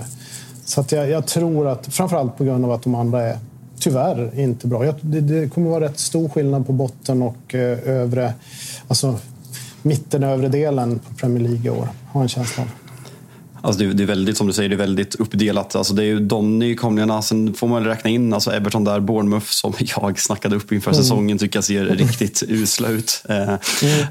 [0.65, 3.37] så att jag, jag, tror att, framförallt på grund av att de andra är
[3.79, 4.85] tyvärr inte bra.
[4.85, 8.33] Jag, det, det, kommer vara rätt stor skillnad på botten och eh, övre
[8.87, 9.19] alltså,
[9.81, 12.84] mitten övre delen på Premier League i år, har en känsla av.
[13.65, 15.75] Alltså det, är väldigt, som du säger, det är väldigt uppdelat.
[15.75, 19.45] Alltså det är ju de nykomlingarna, sen får man räkna in alltså Everton där, Bournemouth
[19.45, 21.03] som jag snackade upp inför mm.
[21.03, 23.23] säsongen tycker jag ser riktigt usla ut.
[23.29, 23.57] Eh, mm.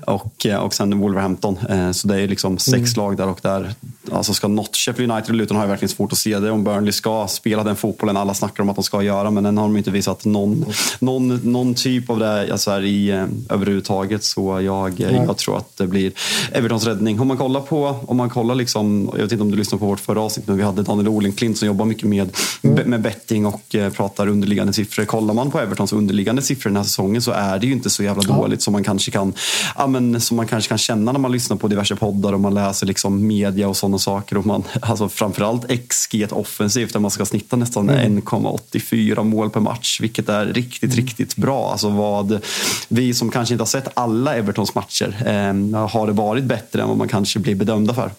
[0.07, 1.59] och, eh, och sen Wolverhampton.
[1.69, 3.07] Eh, så det är liksom sex mm.
[3.07, 3.75] lag där och där.
[4.13, 6.51] Alltså ska något, Sheffield United och Luton har jag verkligen svårt att se det.
[6.51, 9.59] Om Burnley ska spela den fotbollen alla snackar om att de ska göra, men än
[9.59, 10.65] har de inte visat någon,
[10.99, 14.25] någon, nån typ av det alltså här i, eh, överhuvudtaget.
[14.25, 16.13] Så jag, jag tror att det blir
[16.53, 17.21] Evertons räddning.
[17.21, 19.87] Om man kollar på, om man kollar liksom, jag vet inte om du lyssnar på
[19.87, 22.91] vårt förra avsnitt, men vi hade Daniel Olenklint som jobbar mycket med, Mm.
[22.91, 25.05] med betting och eh, pratar underliggande siffror.
[25.05, 28.03] Kollar man på Evertons underliggande siffror den här säsongen så är det ju inte så
[28.03, 29.33] jävla dåligt som man kanske kan,
[29.77, 32.55] ja, men, som man kanske kan känna när man lyssnar på diverse poddar och man
[32.55, 34.37] läser liksom media och sådana saker.
[34.37, 38.21] Och man, alltså framförallt XG offensivt där man ska snitta nästan Mm.
[38.21, 40.97] 1,84 mål per match, vilket är riktigt, Mm.
[41.07, 41.71] riktigt bra.
[41.73, 42.41] Alltså vad
[42.89, 46.89] vi som kanske inte har sett alla Evertons matcher eh, har det varit bättre än
[46.89, 48.11] vad man kanske blir bedömda för.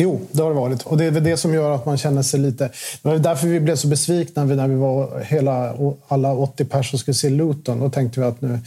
[0.00, 0.82] Jo, det har det varit.
[0.82, 2.64] Och det är väl det som gör att man känner sig lite...
[3.02, 5.74] Det var därför vi blev så besvikna när vi var hela,
[6.08, 7.80] alla 80 personer skulle se Luton.
[7.80, 8.58] Då tänkte vi att nu,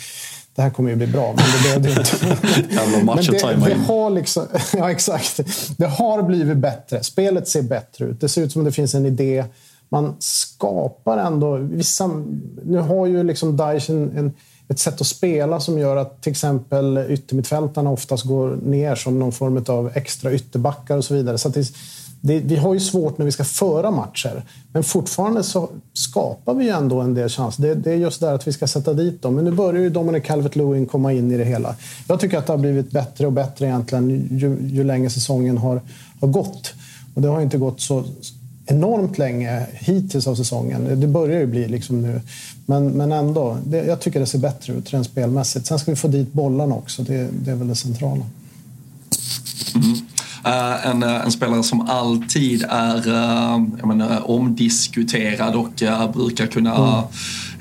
[0.55, 2.15] det här kommer ju bli bra, men det blev det inte.
[3.05, 5.39] Men att det, det har liksom, ja, exakt.
[5.77, 7.03] Det har blivit bättre.
[7.03, 8.21] Spelet ser bättre ut.
[8.21, 9.45] Det ser ut som det finns en idé.
[9.89, 11.57] Man skapar ändå...
[11.57, 12.07] Vissa,
[12.63, 14.33] nu har ju liksom Daesh en, en,
[14.71, 19.31] ett sätt att spela som gör att till exempel yttermittfältarna oftast går ner som någon
[19.31, 21.37] form av extra ytterbackar och så vidare.
[21.37, 21.73] Så att det,
[22.21, 24.43] det, vi har ju svårt när vi ska föra matcher.
[24.73, 27.63] Men fortfarande så skapar vi ju ändå en del chanser.
[27.63, 29.35] Det, det är just där att vi ska sätta dit dem.
[29.35, 31.75] Men nu börjar ju Dominic Calvert-Lewin komma in i det hela.
[32.07, 35.81] Jag tycker att det har blivit bättre och bättre egentligen ju, ju längre säsongen har,
[36.21, 36.73] har gått.
[37.15, 38.03] Och det har inte gått så
[38.65, 40.99] enormt länge hittills av säsongen.
[40.99, 42.21] Det börjar ju bli liksom nu.
[42.65, 45.65] Men, men ändå, det, jag tycker det ser bättre ut rent spelmässigt.
[45.65, 47.03] Sen ska vi få dit bollarna också.
[47.03, 48.23] Det, det är väl det centrala.
[50.45, 56.77] Eh, en, eh, en spelare som alltid är uh, menar, omdiskuterad och uh, brukar kunna
[56.77, 57.03] uh,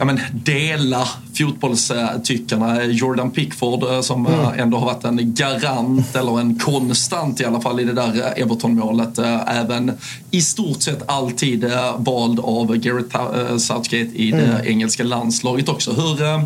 [0.01, 2.85] jag menar, dela fotbollstyckarna.
[2.85, 7.61] Jordan Pickford uh, som uh, ändå har varit en garant eller en konstant i alla
[7.61, 9.19] fall i det där uh, Everton-målet.
[9.47, 9.93] Även
[10.31, 13.17] i stort sett alltid vald av Gareth
[13.59, 14.51] Southgate i Mm.
[14.51, 15.93] det engelska landslaget också.
[15.93, 16.45] Hur, uh,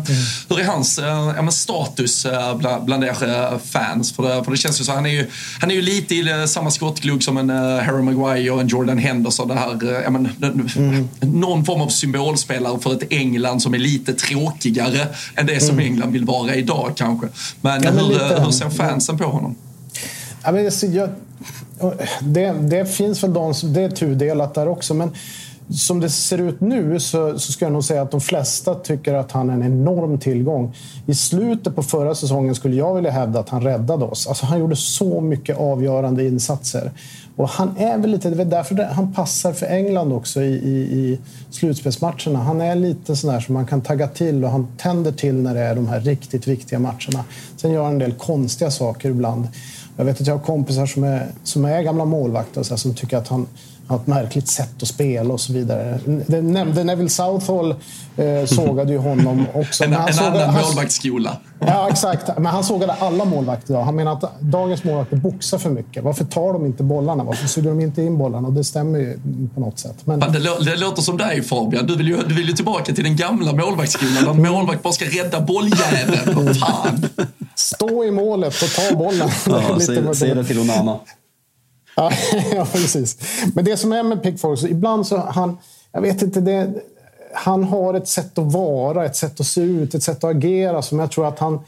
[0.49, 0.99] hur är hans
[1.35, 2.25] ja, men status
[2.59, 4.13] bland, bland er fans?
[4.13, 5.27] För det, för det känns ju så, han är ju,
[5.61, 9.47] han är ju lite i samma skottglugg som en Harry Maguire och en Jordan Henderson.
[9.47, 10.29] Det här, ja, men,
[10.75, 11.09] Mm.
[11.21, 16.11] Någon form av symbolspelare för ett England som är lite tråkigare än det som England
[16.11, 17.27] vill vara idag kanske.
[17.61, 17.83] Men, Mm.
[17.83, 19.55] Ja, men hur, lite hur ser fansen på honom?
[20.43, 21.09] Ja, men det, jag,
[22.21, 24.93] det, det finns väl de som, det är tudelat där också.
[24.93, 25.11] Men
[25.69, 29.13] som det ser ut nu så, så ska jag nog säga att de flesta tycker
[29.13, 30.75] att han är en enorm tillgång.
[31.05, 34.27] I slutet på förra säsongen skulle jag vilja hävda att han räddade oss.
[34.27, 36.91] Alltså han gjorde så mycket avgörande insatser.
[37.35, 40.99] Och han är väl lite, det är därför han passar för England också i, i,
[40.99, 41.19] i
[41.49, 42.39] slutspelsmatcherna.
[42.39, 45.53] Han är lite sån där som man kan tagga till och han tänder till när
[45.53, 47.23] det är de här riktigt viktiga matcherna.
[47.57, 49.47] Sen gör han en del konstiga saker ibland.
[49.97, 52.77] Jag vet att jag har kompisar som är, som är gamla målvakter och så här,
[52.77, 53.47] som tycker att han
[53.87, 55.99] har ett märkligt sätt att spela och så vidare.
[56.27, 57.71] Det nämnde Neville Southall
[58.17, 59.83] eh, sågade ju honom också.
[59.83, 61.37] En, en sågade- annan målvaktsskola.
[61.59, 62.27] Ja, exakt.
[62.37, 63.83] Men han sågade alla målvakter idag.
[63.83, 66.03] Han menar att dagens målvakter boxar för mycket.
[66.03, 67.23] Varför tar de inte bollarna?
[67.23, 68.47] Varför suger de inte in bollarna?
[68.47, 69.19] Och det stämmer ju
[69.55, 69.95] på något sätt.
[70.05, 71.87] Men, Det, lå- det låter som dig Fabian.
[71.87, 74.93] Du vill, ju, du vill ju tillbaka till den gamla målvaktsskolan där en målvakt bara
[74.93, 76.55] ska rädda bolljäveln.
[76.55, 77.05] Fan.
[77.55, 79.29] stå i målet och ta bollen.
[79.45, 80.99] Ja, lite säg, vad- säg det till Onana.
[81.95, 82.11] Ja,
[82.55, 83.17] ja, precis.
[83.53, 85.57] Men det som är med Pickford, så ibland så han...
[85.91, 86.73] Jag vet inte, det,
[87.33, 90.81] han har ett sätt att vara, ett sätt att se ut, ett sätt att agera
[90.81, 91.59] som jag tror att han...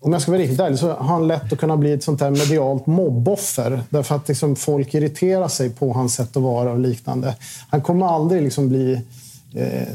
[0.00, 2.20] Om jag ska vara riktigt ärlig så har han lätt att kunna bli ett sånt
[2.20, 3.82] här medialt mobboffer.
[3.88, 7.36] Därför att liksom folk irriterar sig på hans sätt att vara och liknande.
[7.68, 9.00] Han kommer aldrig liksom bli
[9.54, 9.88] eh,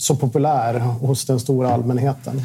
[0.00, 2.42] så populär hos den stora allmänheten.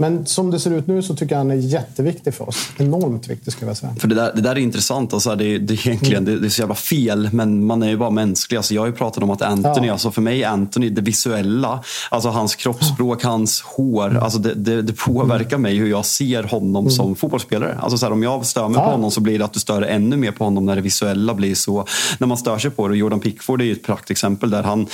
[0.00, 2.68] Men som det ser ut nu så tycker jag han är jätteviktig för oss.
[2.78, 3.94] Enormt viktig skulle jag säga.
[3.98, 5.12] För det där, det där är intressant.
[5.12, 7.96] Alltså, det, det, är egentligen, det, det är så jävla fel, men man är ju
[7.96, 8.56] bara mänsklig.
[8.56, 9.92] Alltså, jag har ju pratat om att Anthony, Ja.
[9.92, 14.82] alltså, för mig är Anthony det visuella, alltså hans kroppsspråk, hans hår, alltså, det, det,
[14.82, 17.78] det påverkar mig hur jag ser honom som fotbollsspelare.
[17.80, 18.90] Alltså, så här, om jag stör mig på Ja.
[18.92, 21.54] honom så blir det att du stör ännu mer på honom när det visuella blir
[21.54, 21.84] så.
[22.18, 22.92] När man stör sig på det.
[22.92, 24.86] Och Jordan Pickford är ju ett praktexempel där han,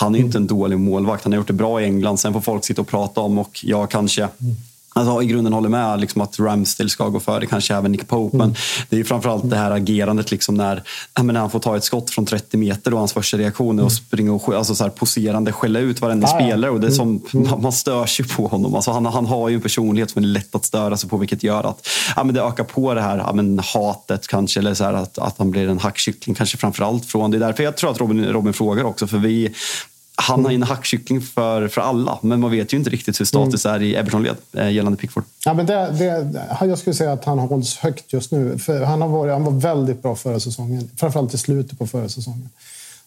[0.00, 1.24] han är inte en dålig målvakt.
[1.24, 2.18] Han har gjort det bra i England.
[2.18, 4.28] Sen får folk sitta och prata om och jag kanske
[4.96, 8.36] Alltså, I grunden håller med liksom, att Ramsdale ska gå före, kanske även Nick Pope.
[8.36, 8.54] Men
[8.88, 10.82] det är ju framförallt det här agerandet liksom, när,
[11.22, 13.92] när han får ta ett skott från 30 meter och hans första reaktion är att
[13.92, 16.34] springa och alltså, så här, poserande skälla ut varenda ja.
[16.34, 16.70] spelare.
[16.70, 18.74] Och det som, man, man stör sig på honom.
[18.74, 21.42] Alltså, han, han har ju en personlighet som är lätt att störa sig på vilket
[21.42, 24.60] gör att ja, men det ökar på det här ja, men hatet kanske.
[24.60, 27.30] Eller så här, att, att han blir en hackkyckling kanske framförallt från.
[27.30, 29.06] Det är därför jag tror att Robin, Robin frågar också.
[29.06, 29.54] För vi
[30.16, 33.24] han har ju en hackkyckling för, för alla, men man vet ju inte riktigt hur
[33.24, 35.24] status är i Everton-led eh, gällande Pickford.
[35.44, 38.58] Ja, men det, det, jag skulle säga att han hålls högt just nu.
[38.86, 40.90] Han, har varit, han var väldigt bra förra säsongen.
[40.96, 42.48] Framförallt i slutet på förra säsongen.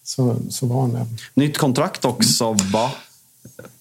[0.03, 1.05] Så, så var han det.
[1.34, 2.91] Nytt kontrakt också, va?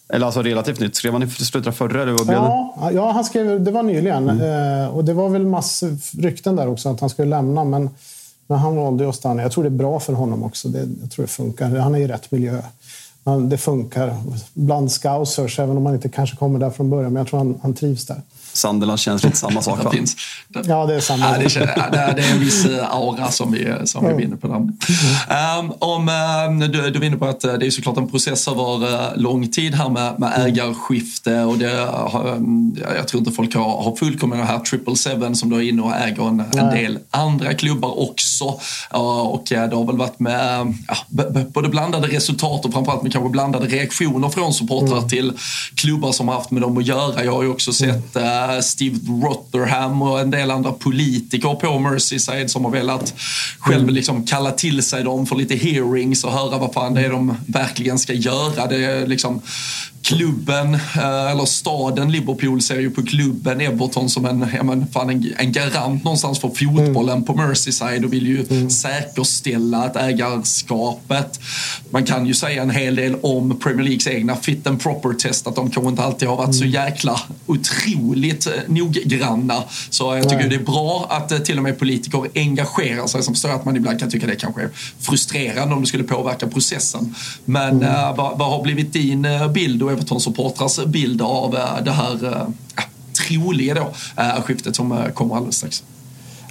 [0.08, 0.96] Eller alltså relativt nytt.
[0.96, 2.44] Skrev han i slutet av förra, eller vad blev det?
[2.44, 4.28] Ja, ja, han skrev, det var nyligen.
[4.28, 7.64] Eh, och det var väl massor rykten där också att han skulle lämna.
[7.64, 7.90] Men
[8.48, 9.42] Men han valde att stanna.
[9.42, 10.68] Jag tror det är bra för honom också.
[10.68, 11.76] Det, jag tror det funkar.
[11.76, 12.62] Han är i rätt miljö.
[13.48, 14.16] Det funkar.
[14.54, 17.12] Bland scousers, även om man inte kanske kommer där från början.
[17.12, 18.22] Men jag tror han, han trivs där.
[18.56, 19.90] Sunderland känns lite samma sak va?
[19.90, 20.16] finns.
[20.64, 21.26] Ja, det är samma.
[21.26, 24.36] Ja, det, är, det är en viss eh, aura som vi, som vi är inne
[24.36, 24.56] på där.
[24.56, 26.08] Um, om,
[26.48, 29.48] um, du, du är inne på att eh, det är såklart en process över lång
[29.48, 30.46] tid här med, med Mm.
[30.46, 31.88] ägarskifte och det,
[32.36, 35.60] um, jag tror inte folk har, har fullkommen det här triple seven som du är
[35.62, 38.44] inne och äger en, en del andra klubbar också.
[38.94, 40.96] Uh, och det har väl varit med ja,
[41.48, 45.08] både blandade resultat och framförallt med kanske blandade reaktioner från supportrar Mm.
[45.08, 45.32] till
[45.74, 47.24] klubbar som har haft med dem att göra.
[47.24, 48.16] Jag har ju också sett
[48.62, 53.14] Steve Rotherham och en del andra politiker på Merseyside som har velat
[53.58, 57.10] själv liksom kalla till sig dem för lite hearings och höra vad fan det är
[57.10, 58.66] de verkligen ska göra.
[58.66, 59.42] Det är liksom
[60.06, 65.10] klubben, eh, eller staden Liverpool ser ju på klubben Everton som en, ja, men, fan
[65.10, 71.40] en, en garant någonstans för fotbollen på Merseyside och vill ju säkerställa att ägarskapet,
[71.90, 75.46] man kan ju säga en hel del om Premier Leagues egna fit and proper test,
[75.46, 79.62] att de kanske inte alltid har varit så jäkla otroligt eh, noggranna.
[79.90, 80.48] Så jag tycker Nej.
[80.48, 83.22] det är bra att eh, till och med politiker engagerar sig.
[83.22, 86.46] Som förstår att man ibland kan tycka det kanske är frustrerande om det skulle påverka
[86.46, 87.14] processen.
[87.44, 92.24] Men eh, vad, vad har blivit din bild och Everton-supportrars bild av eh, det här
[92.24, 92.82] eh, ja,
[93.28, 93.88] troliga då,
[94.22, 95.84] eh, skiftet som eh, kommer alldeles strax?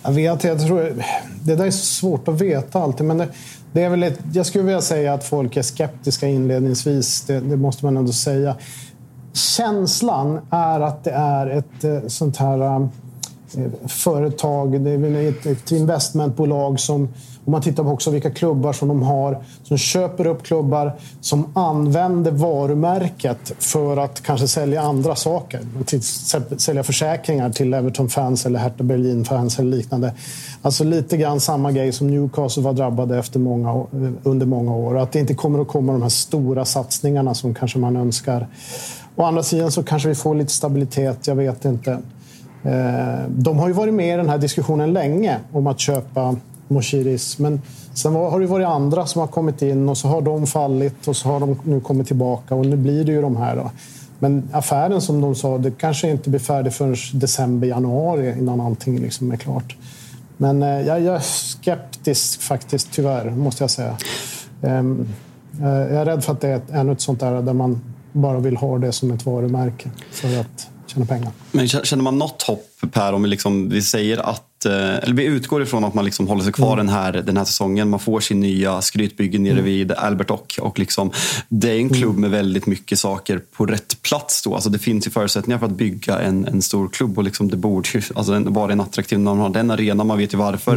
[0.04, 1.04] Jag vet, jag tror,
[1.43, 3.06] det där är så svårt att veta alltid.
[3.06, 3.28] Men det,
[3.74, 7.22] det är väl ett, jag skulle vilja säga att folk är skeptiska inledningsvis.
[7.22, 8.56] Det, det måste man ändå säga.
[9.34, 12.88] Känslan är att det är ett eh, sånt här eh,
[13.88, 15.16] företag, det är väl
[15.46, 17.02] ett, investmentbolag som,
[17.46, 21.46] om man tittar på också vilka klubbar som de har, som köper upp klubbar, som
[21.54, 25.60] använder varumärket för att kanske sälja andra saker.
[25.86, 26.02] Till
[26.58, 30.14] Sälja försäkringar till Everton-fans eller Hertha Berlin-fans eller liknande.
[30.62, 33.86] Alltså lite grann samma grej som Newcastle var drabbade efter många,
[34.24, 34.98] under många år.
[34.98, 38.48] Att det inte kommer att komma de här stora satsningarna som kanske man önskar.
[39.16, 42.00] Å andra sidan så kanske vi får lite stabilitet, jag vet inte.
[42.66, 46.36] Eh, de har ju varit med i den här diskussionen länge om att köpa
[46.68, 47.39] Moshiris.
[47.39, 47.61] Men
[47.93, 51.16] sen har det varit andra som har kommit in och så har de fallit och
[51.16, 53.55] så har de nu kommit tillbaka och nu blir det ju de här.
[53.55, 53.72] Då.
[54.20, 58.99] Men affären som de sa, det kanske inte blir färdig förrän december, januari innan allting
[58.99, 59.76] liksom är klart.
[60.38, 63.97] Men eh, jag, är skeptisk faktiskt, tyvärr, måste jag säga.
[64.61, 65.07] Ehm,
[65.61, 68.39] eh, jag är rädd för att det är ännu ett sånt där där man bara
[68.39, 71.32] vill ha det som ett varumärke för att tjäna pengar.
[71.52, 75.24] Men känner man något hopp Per om vi, liksom, vi säger att, eh, eller vi
[75.24, 77.89] utgår ifrån att man liksom håller sig kvar den, här, den här säsongen.
[77.89, 80.59] Man får sin nya skrytbygge nere vid Albert Ock.
[80.61, 81.11] Och liksom,
[81.49, 84.43] det är en klubb med väldigt mycket saker på rätt plats.
[84.43, 84.53] Då.
[84.53, 87.57] Alltså det finns ju förutsättningar för att bygga en, en stor klubb och liksom det
[87.57, 90.07] borde ju alltså vara en attraktiv när man har den arenan.
[90.07, 90.76] Man vet ju varför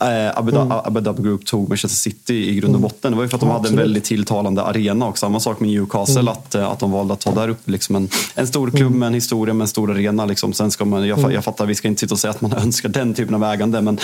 [0.00, 0.38] eh,
[0.86, 3.12] Abu, Dhabi Group tog Manchester City i grund och botten.
[3.12, 5.06] Det var ju för att de hade en väldigt tilltalande arena.
[5.06, 7.70] Och samma sak med Newcastle, att, eh, att de valde att ta där uppe.
[7.70, 10.26] Liksom en, en stor klubb med en historia med en stor arena.
[10.26, 10.52] Liksom.
[10.52, 12.88] Sen ska man, jag, jag fattar, vi ska inte sitta och säga att man önskar
[12.88, 13.80] den typen av ägande.
[13.80, 13.98] Men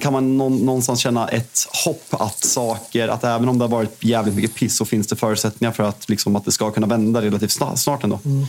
[0.00, 4.34] kan man någonstans känna ett hopp att saker, att även om det har varit jävligt
[4.34, 7.50] mycket piss så finns det förutsättningar för att, liksom, att det ska kunna vända relativt
[7.76, 8.20] snart, ändå.
[8.24, 8.46] Mm.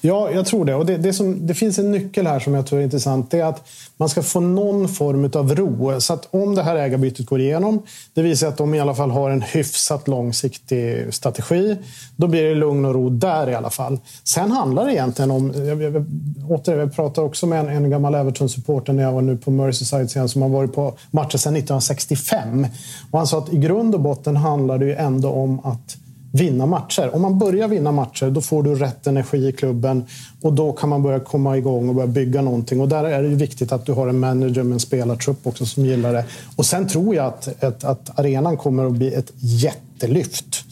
[0.00, 0.74] Ja, jag tror det.
[0.74, 3.30] Och det, det, som, det finns en nyckel här som jag tror är intressant.
[3.30, 6.00] Det är att man ska få någon form av ro.
[6.00, 7.82] Så att om det här ägarbytet går igenom,
[8.14, 11.76] det visar att de i alla fall har en hyfsat långsiktig strategi.
[12.16, 13.98] Då blir det lugn och ro där i alla fall.
[14.24, 15.52] Sen handlar det egentligen om...
[15.54, 16.06] Jag, jag,
[16.48, 20.10] återigen, jag pratade också med en, en gammal Everton-supporter när jag var nu på Merseyside
[20.10, 22.66] sen, som har varit på matcher sedan 1965.
[23.10, 25.96] Och han sa att i grund och botten handlar det ju ändå om att
[26.34, 27.14] vinna matcher.
[27.14, 30.04] Om man börjar vinna matcher, då får du rätt energi i klubben
[30.40, 32.80] och då kan man börja komma igång och börja bygga någonting.
[32.80, 35.66] Och där är det ju viktigt att du har en manager med en spelartrupp också
[35.66, 36.24] som gillar det.
[36.56, 40.64] Och sen tror jag att, att, att arenan kommer att bli ett jättelyft.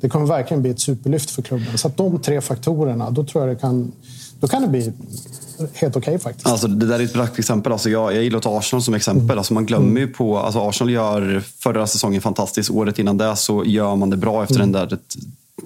[0.00, 1.78] Det kommer verkligen bli ett superlyft för klubben.
[1.78, 3.92] Så att de tre faktorerna, då tror jag det kan,
[4.40, 4.92] då kan det bli
[5.74, 6.46] helt okej faktiskt.
[6.46, 7.72] Alltså, det där är ett praktexempel.
[7.72, 9.38] Alltså, jag, jag gillar att ta Arsenal som exempel.
[9.38, 10.38] Alltså, man glömmer ju på...
[10.38, 12.70] Alltså, Arsenal gör förra säsongen fantastiskt.
[12.70, 14.98] Året innan det så gör man det bra efter den där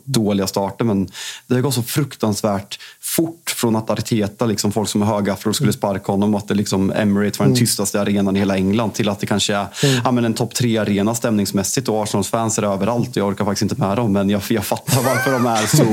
[0.05, 0.87] dåliga starten.
[0.87, 1.09] Men
[1.47, 2.79] det har gått så fruktansvärt
[3.17, 6.55] fort från att Arteta, liksom folk som är högafflor, skulle sparka honom och att det
[6.55, 9.67] liksom Emirates var den tystaste arenan i hela England till att det kanske är
[10.05, 13.17] ja, men en topp tre-arena stämningsmässigt och Arsenals fans är överallt.
[13.17, 15.85] Jag orkar faktiskt inte med dem, men jag, jag fattar varför de är så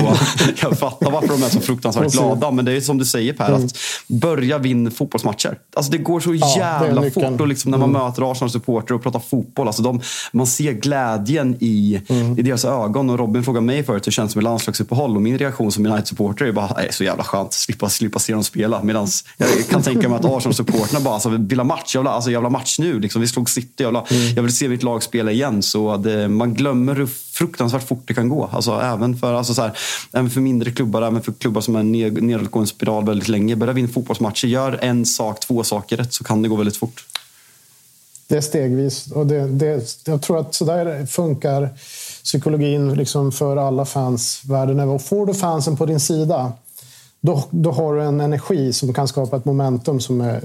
[0.67, 2.51] jag fattar varför de är så fruktansvärt glada.
[2.51, 5.57] Men det är som du säger Per, att börja vinna fotbollsmatcher.
[5.75, 9.19] Alltså det går så är jävla fort och liksom när man möter Arsenal-supporter och pratar
[9.19, 9.67] fotboll.
[9.67, 10.01] Alltså de,
[10.31, 12.01] man ser glädjen i,
[12.37, 13.09] i deras ögon.
[13.09, 16.45] Och Robin frågade mig förut hur det känns med landslagsuppehåll och min reaktion som United-supporter
[16.45, 17.53] är bara, så jävla skönt.
[17.53, 18.83] Slippa, slippa se dem spela.
[18.83, 19.07] Medan
[19.37, 21.95] jag kan tänka mig att Arsenal-supportrarna bara alltså, vill ha match.
[21.95, 22.99] Vill, alltså, ha match nu.
[22.99, 23.21] Liksom.
[23.21, 23.83] Vi slog City.
[23.83, 24.35] Ha, mm.
[24.35, 25.63] jag vill se mitt lag spela igen.
[25.63, 28.49] Så det, man glömmer hur fruktansvärt fort det kan gå.
[28.51, 29.71] Alltså, även, för, alltså, så här,
[30.11, 33.55] även för mindre klubbar, även för klubbar som är ned, nedåtgående spiral väldigt länge.
[33.55, 34.47] Börja vinna fotbollsmatcher.
[34.47, 37.05] Gör en sak, två saker rätt så kan det gå väldigt fort.
[38.29, 39.11] Det är stegvis.
[39.11, 41.69] Och det, det, jag tror att så där funkar
[42.23, 44.93] psykologin liksom för alla fans världen över.
[44.93, 46.53] Och får du fansen på din sida
[47.21, 50.41] då, då har du en energi som kan skapa ett momentum som, är,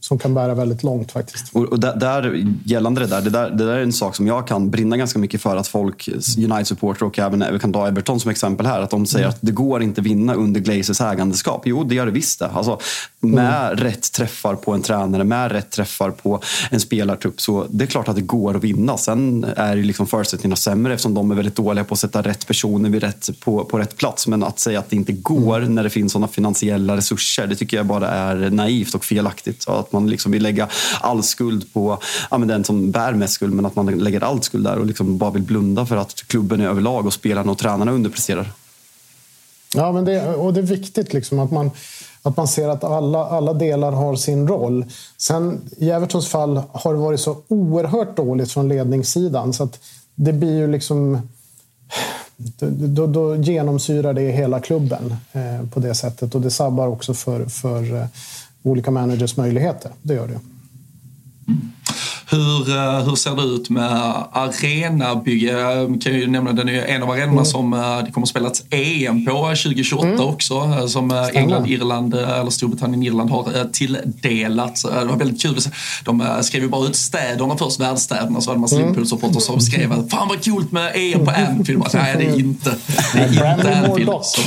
[0.00, 1.54] som kan bära väldigt långt faktiskt.
[1.54, 4.26] Och, och där, där, gällande det där, det där, det där är en sak som
[4.26, 5.56] jag kan brinna ganska mycket för.
[5.56, 6.08] Att folk,
[6.38, 9.34] United-supportrar och även vi kan ta Everton som exempel här, att de säger mm.
[9.34, 11.62] att det går inte vinna under Glazers ägandeskap.
[11.64, 12.48] Jo, det gör det visst det.
[12.48, 12.78] Alltså,
[13.20, 13.76] med mm.
[13.76, 16.40] rätt träffar på en tränare, med rätt träffar på
[16.70, 18.96] en spelartrupp, så det är klart att det går att vinna.
[18.96, 22.46] Sen är ju liksom förutsättningarna sämre eftersom de är väldigt dåliga på att sätta rätt
[22.46, 24.26] personer vid rätt, på, på rätt plats.
[24.26, 25.74] Men att säga att det inte går mm.
[25.74, 27.46] när det finns sådana finansiella resurser.
[27.46, 29.62] Det tycker jag bara är naivt och felaktigt.
[29.62, 30.68] Så att man liksom vill lägga
[31.00, 31.98] all skuld på
[32.30, 34.86] ja, men den som bär mest skuld, men att man lägger all skuld där och
[34.86, 38.52] liksom bara vill blunda för att klubben är överlag och spelarna och tränarna underpresterar.
[39.74, 41.70] Ja, men det, och det är viktigt liksom att man
[42.22, 44.84] att man ser att alla, alla delar har sin roll.
[45.16, 49.78] Sen i Evertons fall har det varit så oerhört dåligt från ledningssidan så att
[50.14, 51.18] det blir ju liksom
[52.68, 56.34] då, då genomsyrar det hela klubben eh, på det sättet.
[56.34, 58.06] Och det sabbar också för, för eh,
[58.62, 59.90] olika managers möjligheter.
[60.02, 60.40] Det gör det.
[62.30, 65.46] Hur, eh, hur ser det ut med arenabygge?
[65.46, 67.44] Jag kan ju nämna den är en av arenorna mm.
[67.44, 70.20] som eh, det kommer att spelas EM på 2028 mm.
[70.20, 70.54] också.
[70.54, 74.82] Eh, som England, Irland eller Storbritannien, Irland har tilldelat.
[74.82, 75.58] Det var väldigt kul.
[76.04, 78.40] De skrev ju bara ut städerna först, världsstäderna.
[78.40, 78.82] Så hade man mm.
[78.82, 81.84] Liverpool-supportrar som skrev Fan vad coolt med EM på Anfield.
[81.94, 82.74] Nej, det är inte.
[83.12, 84.10] Det är inte Anfield.
[84.22, 84.42] Så,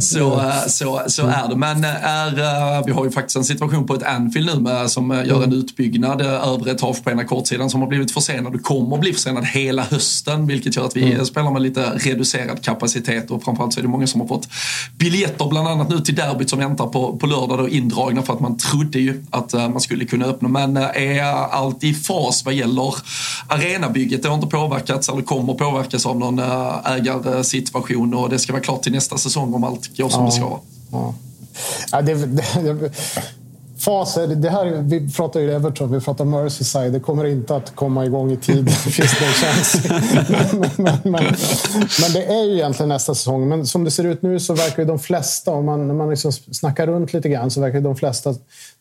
[0.00, 1.56] så, så, så är det.
[1.56, 5.44] Men är, vi har ju faktiskt en situation på ett Anfield nu med, som gör
[5.44, 9.44] en utbyggnad över etage på ena kortsidan som har blivit försenad och kommer bli försenad
[9.44, 11.26] hela hösten vilket gör att vi mm.
[11.26, 14.48] spelar med lite reducerad kapacitet och framförallt så är det många som har fått
[14.98, 18.40] biljetter bland annat nu till derbyt som väntar på, på lördag då indragna för att
[18.40, 22.44] man trodde ju att uh, man skulle kunna öppna men uh, är allt i fas
[22.44, 22.94] vad gäller
[23.48, 24.22] arenabygget.
[24.22, 28.62] Det har inte påverkats eller kommer påverkas av någon uh, ägarsituation och det ska vara
[28.62, 30.26] klart till nästa säsong om allt går som ja.
[30.26, 30.60] det ska.
[30.92, 31.14] Ja.
[31.92, 32.14] Ja, det,
[32.62, 32.90] det,
[33.78, 36.92] faser, det här, vi pratar ju Everton, vi pratar Merseyside.
[36.92, 38.70] Det kommer inte att komma igång i tid.
[38.70, 39.76] finns det chans.
[40.52, 41.24] men, men, men,
[42.00, 43.48] men, det är ju egentligen nästa säsong.
[43.48, 46.10] Men som det ser ut nu så verkar ju de flesta, om man, när man
[46.10, 48.34] liksom snackar runt lite grann, så verkar de flesta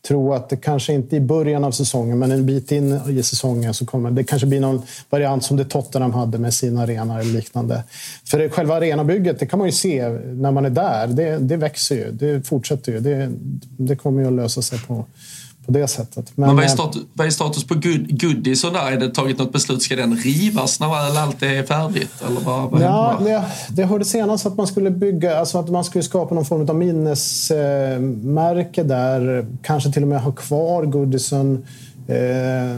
[0.08, 3.74] tro att det kanske inte i början av säsongen, men en bit in i säsongen
[3.74, 7.34] så kommer det kanske bli någon variant som det Tottenham hade med sina arenor eller
[7.34, 7.84] liknande.
[8.26, 11.08] För det, själva arenabygget, det kan man ju se när man är där.
[11.08, 13.00] Det, det växer ju, det fortsätter ju.
[13.00, 13.32] Det,
[13.78, 15.06] det kommer ju att lösa sig på,
[15.66, 16.32] på det sättet.
[16.36, 18.92] Men, Men vad, är eh, status, vad är status på good, goodies och där?
[18.92, 19.82] Är det tagit något beslut?
[19.82, 22.12] Ska den rivas när allt är färdigt?
[22.28, 25.84] Eller vad, vad ja, det, det hörde senast att man skulle bygga, alltså att man
[25.84, 29.46] skulle skapa någon form av minnesmärke där.
[29.62, 31.66] Kanske till och med ha kvar goodiesen.
[32.08, 32.78] Eh,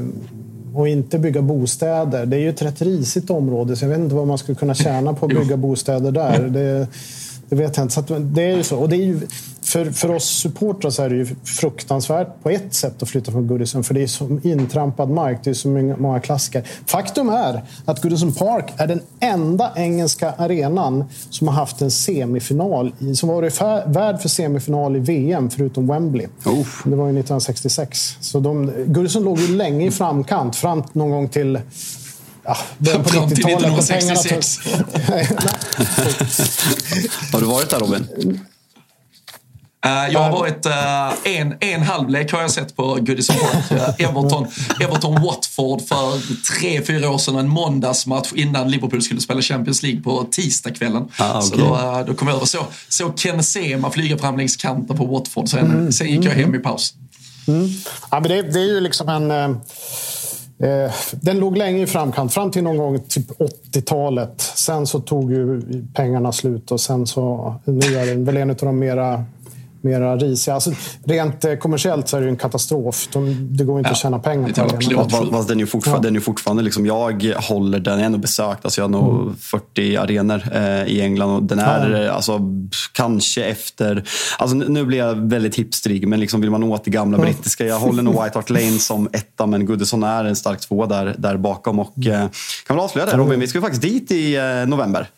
[0.78, 2.26] och inte bygga bostäder.
[2.26, 4.76] Det är ju ett rätt risigt område så jag vet inte vad man skulle kunna
[4.76, 6.50] tjäna på att bygga bostäder där.
[6.58, 6.88] Det,
[7.50, 7.94] det vet jag inte.
[7.94, 8.78] Så det är ju så.
[8.78, 9.20] Och det är ju,
[9.68, 13.48] för, för oss supportrar så är det ju fruktansvärt på ett sätt att flytta från
[13.48, 13.84] Goodison.
[13.84, 15.40] För det är så intrampad mark.
[15.44, 15.68] Det är så
[16.00, 16.64] många klassiker.
[16.86, 22.94] Faktum är att Goodison Park är den enda engelska arenan som har haft en semifinal.
[23.16, 26.28] Som varit värd för semifinal i VM, förutom Wembley.
[26.46, 26.68] Oh.
[26.84, 28.18] Det var ju 1966.
[28.20, 30.56] Så de, Goodison låg ju länge i framkant.
[30.56, 31.60] Fram någon gång till
[32.44, 33.36] Ja, början på 90-talet.
[33.36, 34.58] 1966.
[37.32, 38.08] har du varit där Robin?
[39.88, 43.72] Uh, jag har varit uh, en, en halvlek har jag sett på Goodison Park.
[43.72, 44.48] Uh, Everton,
[44.82, 46.22] Everton Watford för
[46.54, 47.36] tre, fyra år sedan.
[47.36, 51.08] En måndagsmatch innan Liverpool skulle spela Champions League på tisdagskvällen.
[51.18, 51.50] Ah, okay.
[51.50, 52.46] Så då, då kom jag över.
[52.46, 55.50] Så, så Ken Sema flyga fram längs kanten på Watford.
[55.50, 55.92] Sen, mm.
[55.92, 56.94] sen gick jag hem i paus.
[57.48, 57.68] Mm.
[58.12, 59.32] Ja, men det, det, är ju liksom en...
[60.60, 64.42] Eh, den låg länge i framkant, fram till någon gång typ 80-talet.
[64.42, 65.62] Sen så tog ju
[65.94, 69.26] pengarna slut och sen så nu är den väl en av de mera
[69.82, 70.54] mera risiga.
[70.56, 70.72] Alltså,
[71.04, 73.08] rent eh, kommersiellt så är det en katastrof.
[73.14, 74.80] De, det går inte ja, att tjäna pengar på
[75.14, 75.32] den.
[75.32, 76.10] Fast den är fortfarande, ja.
[76.10, 79.22] den är fortfarande liksom, jag håller den, jag har ändå besökt, alltså jag har nog
[79.22, 79.36] mm.
[79.36, 82.12] 40 arenor eh, i England och den är ja.
[82.12, 82.40] alltså,
[82.92, 84.04] kanske efter,
[84.38, 87.26] alltså nu blir jag väldigt hipstrig, men liksom vill man åt det gamla mm.
[87.26, 87.66] brittiska.
[87.66, 91.16] Jag håller nog White Hart Lane som etta, men Goodison är en stark två där,
[91.18, 91.80] där bakom.
[91.80, 92.12] Och, mm.
[92.12, 92.30] eh,
[92.68, 95.10] kan väl avslöja det Robin, vi ska faktiskt dit i eh, november.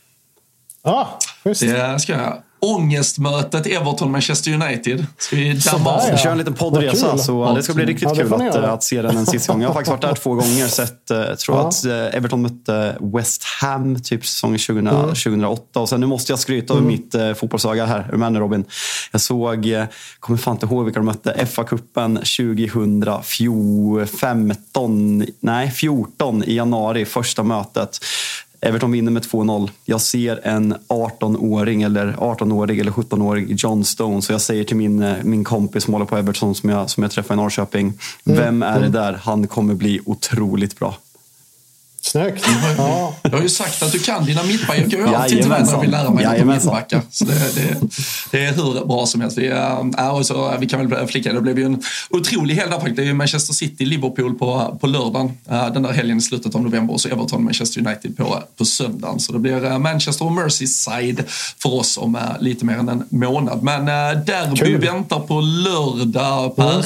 [0.83, 1.61] Ja, just.
[1.61, 2.43] Det ska jag.
[2.61, 5.05] Ångestmötet Everton-Manchester United.
[5.17, 6.01] Ska vi damma?
[6.11, 8.71] Vi kör en liten poddresa så det ska bli riktigt Ja, kul att, göra.
[8.71, 9.61] att se den en sista gång.
[9.61, 10.67] Jag har faktiskt varit där två gånger.
[10.67, 11.67] Sett, eh, jag tror Ja.
[11.67, 15.15] att eh, Everton mötte West Ham typ säsongen 2000, Mm.
[15.15, 15.79] 2008.
[15.79, 17.99] Och sen nu måste jag skryta över mitt eh, fotbollsöga här.
[17.99, 18.65] Är du med nu Robin?
[19.11, 19.83] Jag såg, eh,
[20.19, 22.15] kommer fan inte ihåg vilka de mötte, FA-cupen
[23.97, 27.99] 2015, nej 14 i januari, första mötet.
[28.61, 29.69] Everton vinner med 2-0.
[29.85, 34.25] Jag ser en 18-åring eller 18-årig eller 17-årig John Stones.
[34.25, 37.03] Så jag säger till min, eh, min kompis som håller på Everton som jag, som
[37.03, 37.93] jag träffade i Norrköping.
[38.23, 39.13] Vem är det där?
[39.13, 40.95] Han kommer bli otroligt bra.
[42.01, 42.45] Snyggt.
[42.77, 43.15] Ja.
[43.21, 44.81] Jag har ju sagt att du kan dina mittbackar.
[44.81, 47.01] Jag går ju alltid till när jag vill lära mig något om mittbackar.
[47.11, 47.77] Så det, det,
[48.31, 49.37] det är hur bra som helst.
[49.37, 52.77] Vi, äh, och så, vi kan väl flika, det blev ju en otrolig helg där
[52.77, 52.95] faktiskt.
[52.95, 55.31] Det är ju Manchester City-Liverpool på, på lördagen.
[55.49, 56.93] äh, den där helgen i slutet av november.
[56.93, 59.19] Och så Everton-Manchester United på, på söndagen.
[59.19, 61.23] Så det blir äh, Manchester och Merseyside
[61.61, 63.63] för oss om äh, lite mer än en månad.
[63.63, 64.81] Men äh, derby Kul.
[64.81, 66.85] väntar på lördag, Per.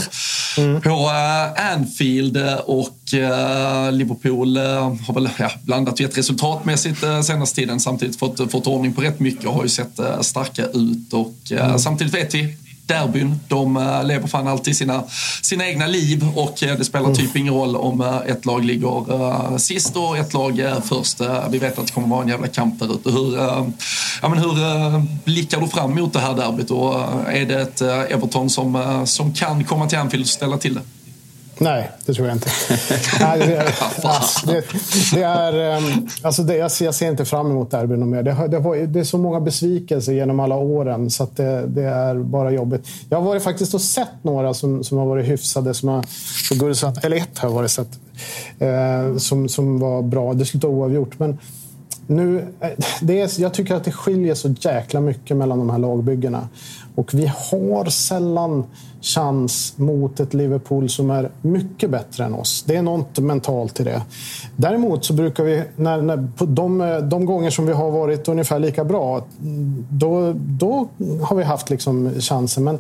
[0.80, 2.54] På äh, Anfield äh,
[3.04, 4.64] och äh, Liverpool äh,
[5.08, 7.80] har väl ja, blandat gett resultatmässigt äh, senaste tiden.
[7.80, 11.14] Samtidigt fått, fått ordning på rätt mycket och har ju sett äh, starka ut.
[11.14, 15.04] Och äh, samtidigt vet vi Derbyn, de äh, lever fan alltid sina,
[15.42, 19.96] sina egna liv och äh, det spelar typ ingen roll om ett lag ligger sist
[19.96, 21.22] och ett lag först.
[21.50, 23.12] Vi vet att det kommer vara en jävla kamp där ute.
[23.12, 23.38] Hur,
[24.22, 24.54] ja, men hur
[25.26, 26.94] blickar du fram mot det här derbyt och
[27.28, 30.82] är det ett Everton som, som kan komma till Anfield och ställa till det?
[31.58, 32.50] Nej, det tror jag inte.
[33.20, 33.74] Nej, det,
[34.04, 34.64] alltså, det,
[35.14, 38.24] det är, ehm, alltså det, jag, ser, jag ser inte fram emot derbyn mer.
[38.24, 42.52] Det, det, det är så många besvikelser genom alla åren så det, det är bara
[42.52, 42.88] jobbigt.
[43.10, 45.74] Jag har varit faktiskt och sett några som, som har varit hyfsade.
[45.74, 46.02] Som har,
[46.50, 48.00] på Gurusat, eller ett har jag varit sett.
[48.60, 50.34] Eh, som, som var bra.
[50.34, 51.20] Det slutade oavgjort.
[51.20, 51.38] Men
[52.08, 52.70] nu, eh,
[53.02, 56.48] det är, jag tycker att det skiljer så jäkla mycket mellan de här lagbyggena.
[56.96, 58.64] Och vi har sällan
[59.02, 62.64] chans mot ett Liverpool som är mycket bättre än oss.
[62.68, 64.02] Det är något mentalt i det.
[64.56, 68.60] Däremot så brukar vi, när, när, på de, de gånger som vi har varit ungefär
[68.60, 69.26] lika bra,
[69.90, 70.88] då, då
[71.22, 72.64] har vi haft liksom chansen.
[72.64, 72.80] Men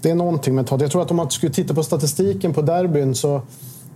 [0.00, 0.82] det är någonting mentalt.
[0.82, 3.42] Jag tror att om man skulle titta på statistiken på derbyn så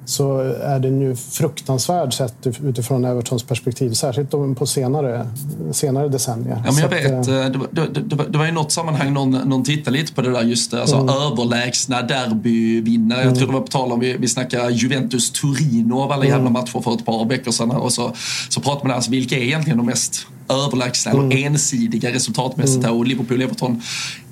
[0.08, 3.92] så är den ju fruktansvärd sett utifrån Evertons perspektiv.
[3.92, 5.26] Särskilt på senare,
[5.72, 6.62] senare decennier.
[6.66, 7.68] Ja, men jag vet, eh, eh, det, var-
[8.08, 10.70] det, var- det var i något sammanhang någon, någon tittade lite på det där just
[10.70, 13.24] det, alltså överlägsna derbyvinnare.
[13.24, 16.80] Jag tror det var på tal om, vi, vi snackade Juventus-Torino av alla jävla matcher
[16.82, 17.70] för ett par veckor sedan.
[17.70, 18.12] Och så,
[18.48, 22.92] så pratade man alltså, vilka är egentligen de mest överlägsna eller ensidiga resultatmässigt här?
[22.92, 23.80] Och Liverpool-Everton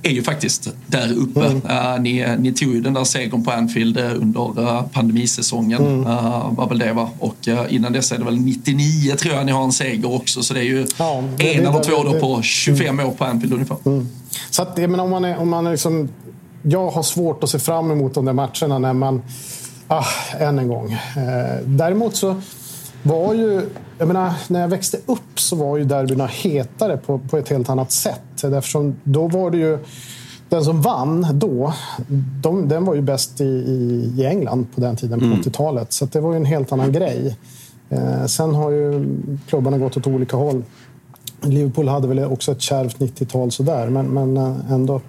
[0.03, 1.41] är ju faktiskt där uppe.
[1.69, 6.07] Eh, ni, ni tog ju den där segern på Anfield eh, under uh, pandemisäsongen.
[6.07, 7.11] eh, var väl det va?
[7.19, 10.43] Och eh, innan dess är det väl 99 tror jag ni har en seger också.
[10.43, 13.53] Så det är ju Ja, det- en eller två då på 25 år på Anfield
[13.53, 13.77] ungefär.
[14.51, 16.09] Så att, jag menar, om man är, om man är liksom,
[16.63, 19.23] jag har svårt att se fram emot de där matcherna när man...
[19.89, 20.05] Ah,
[20.39, 20.93] än en gång.
[20.93, 22.41] Eh, däremot så
[23.03, 23.63] var ju...
[23.99, 27.69] Jag menar, när jag växte upp så var ju derbyna hetare på, på ett helt
[27.69, 28.45] annat sätt.
[28.45, 29.79] Eftersom då var det ju...
[30.49, 31.73] Den som vann då,
[32.43, 35.93] de, den var ju bäst i, i, i England på den tiden, på 80-talet.
[35.93, 37.37] Så det var ju en helt annan grej.
[37.89, 39.07] Eh, sen har ju
[39.49, 40.65] klubbarna gått åt olika håll.
[41.41, 45.01] Liverpool hade väl också ett kärvt 90-tal sådär, men, men eh, ändå.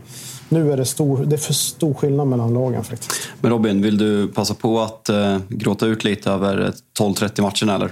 [0.49, 3.11] Nu är det, stor, det är för stor skillnad mellan lagen faktiskt.
[3.41, 7.91] Men Robin, vill du passa på att eh, gråta ut lite över 12-30 matcherna eller?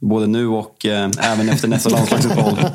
[0.00, 2.58] Både nu och eh, även efter nästa landslagsuppehåll.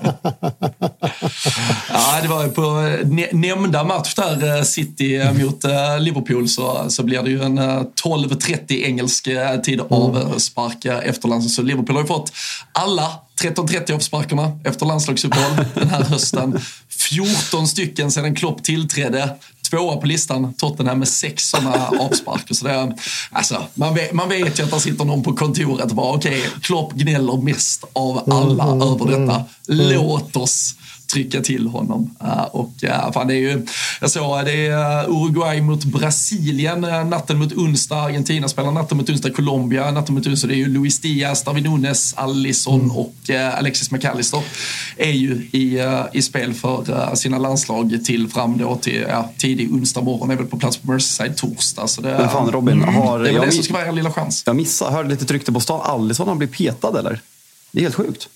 [1.90, 2.62] Ja, det var ju på
[3.06, 7.44] nä- nämnda match där, eh, City eh, mot eh, Liverpool, så, så blir det ju
[7.44, 7.64] en eh,
[8.04, 9.28] 12.30 engelsk
[9.64, 11.52] tid av eh, spark eh, efter landslaget.
[11.56, 12.32] Så Liverpool har ju fått
[12.72, 13.12] alla
[13.42, 16.60] 13.30 avsparkarna efter landslagsuppehåll den här hösten.
[17.10, 19.30] 14 stycken sedan Klopp tillträdde.
[19.74, 22.54] Tvåa på listan, Tottenham med sex sådana avsparker.
[22.54, 22.96] Så det
[23.32, 26.44] alltså, man, vet, man vet ju att det sitter någon på kontoret och bara okej,
[26.62, 29.44] Klopp gnäller mest av alla över detta.
[29.68, 30.76] Låt oss
[31.08, 32.16] trycka till honom.
[32.24, 33.66] Uh, och uh, fan, det är ju,
[34.02, 37.96] jag såg det är Uruguay mot Brasilien natten mot onsdag.
[37.96, 39.30] Argentina spelar natten mot onsdag.
[39.30, 40.48] Colombia natten mot onsdag.
[40.48, 44.42] Det är ju Luis Diaz, Darwin Nunes, Alisson och uh, Alexis McAllister
[44.98, 45.80] är ju i,
[46.14, 50.32] i spel för sina landslag till fram då till uh, tidig onsdag morgon.
[50.32, 51.88] Är väl på plats på Merseyside torsdag.
[51.88, 53.20] Så det, Men fan Robin, har...
[53.20, 54.44] det är väl jag, det som ska vara er lilla chans.
[54.46, 55.82] jag missade, hörde lite rykte på stan.
[55.84, 57.20] Alisson har blivit petad eller?
[57.72, 58.30] Det är helt sjukt.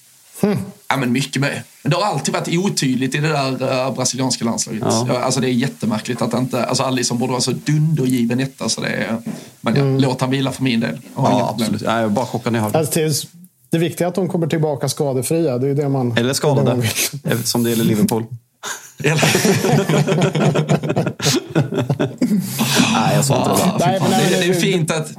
[0.89, 1.63] Ja, men mycket med.
[1.81, 4.83] Men det har alltid varit otydligt i det där uh, brasilianska landslaget.
[4.85, 5.19] Ja.
[5.19, 6.65] Alltså, det är jättemärkligt att inte...
[6.65, 8.69] Alltså, Alisson borde vara så dundergiven etta.
[8.69, 9.17] Så det är,
[9.61, 10.97] men ja, låt han vila för min del.
[11.15, 11.81] Ja, absolut.
[11.81, 12.79] Nej, jag var bara chockad när jag hörde.
[12.79, 13.27] Alltså,
[13.69, 15.57] det, viktiga är att de kommer tillbaka skadefria.
[15.57, 16.85] Det är ju det man, Eller är det skadade, man
[17.23, 18.25] eftersom det gäller Liverpool.
[22.93, 23.57] nej, jag sa inte det.
[23.59, 25.11] Ja, Nej, men nej, det, det är fint att...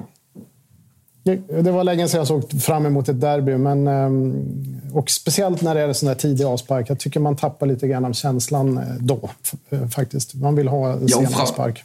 [1.37, 3.57] Det det var länge sedan jag såg fram emot ett derby.
[3.57, 4.45] Men, ehm,
[4.93, 6.91] och speciellt när det är sån där tidig avspark.
[6.91, 9.31] Jag tycker man tappar lite grann av känslan eh, då.
[9.71, 10.35] eh, Faktiskt.
[10.35, 11.85] Man vill ha en Ja, sen avspark.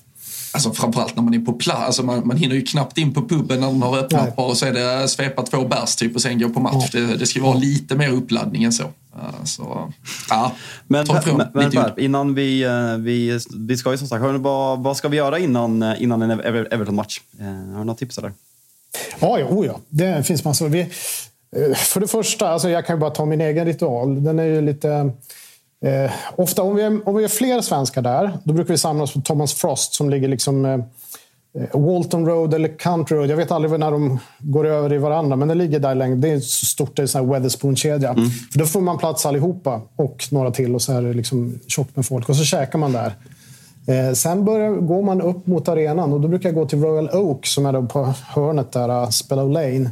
[0.53, 1.82] Alltså framförallt när man är på plats.
[1.86, 4.34] Alltså man, man hinner ju knappt in på puben när den har öppnat Nej.
[4.38, 6.91] bara och så är det svepa två bärs typ och sen gå på match.
[6.91, 8.84] Det, det ska vara lite mer uppladdning än så.
[8.84, 9.91] Uh, så
[10.30, 10.52] ja,
[10.88, 13.40] Men, ifrån men, Per, innan vi, eh, vi...
[13.57, 14.24] Vi ska ju som sagt...
[14.40, 17.22] Vad, vad ska vi göra innan, eh, innan en Ever- Everton-match?
[17.40, 18.34] Eh, Har du några tips där?
[19.19, 19.80] Ja, ja, oh ja.
[19.90, 20.69] Det finns massor.
[20.69, 20.80] Vi,
[21.56, 24.23] eh, för det första, alltså jag kan bara ta min egen ritual.
[24.23, 25.11] Den är ju lite...
[25.85, 29.14] Eh, ofta om vi, är, om vi är fler svenskar där, då brukar vi samlas
[29.14, 30.80] på Thomas Frost som ligger liksom eh,
[31.73, 33.30] Walton Road eller Country Road.
[33.30, 36.15] Jag vet aldrig när de går över i varandra, men det ligger där länge.
[36.15, 38.15] Det är så stort, det är en Weatherspoon-kedja.
[38.52, 41.95] För Då får man plats allihopa och några till och så är det liksom tjockt
[41.95, 42.30] med folk.
[42.30, 43.14] Och så käkar man där.
[43.88, 47.10] Eh, sen börjar, går man upp mot arenan och då brukar jag gå till Royal
[47.10, 49.89] Oak som är då på hörnet där, eh, uh, Spellow Lane.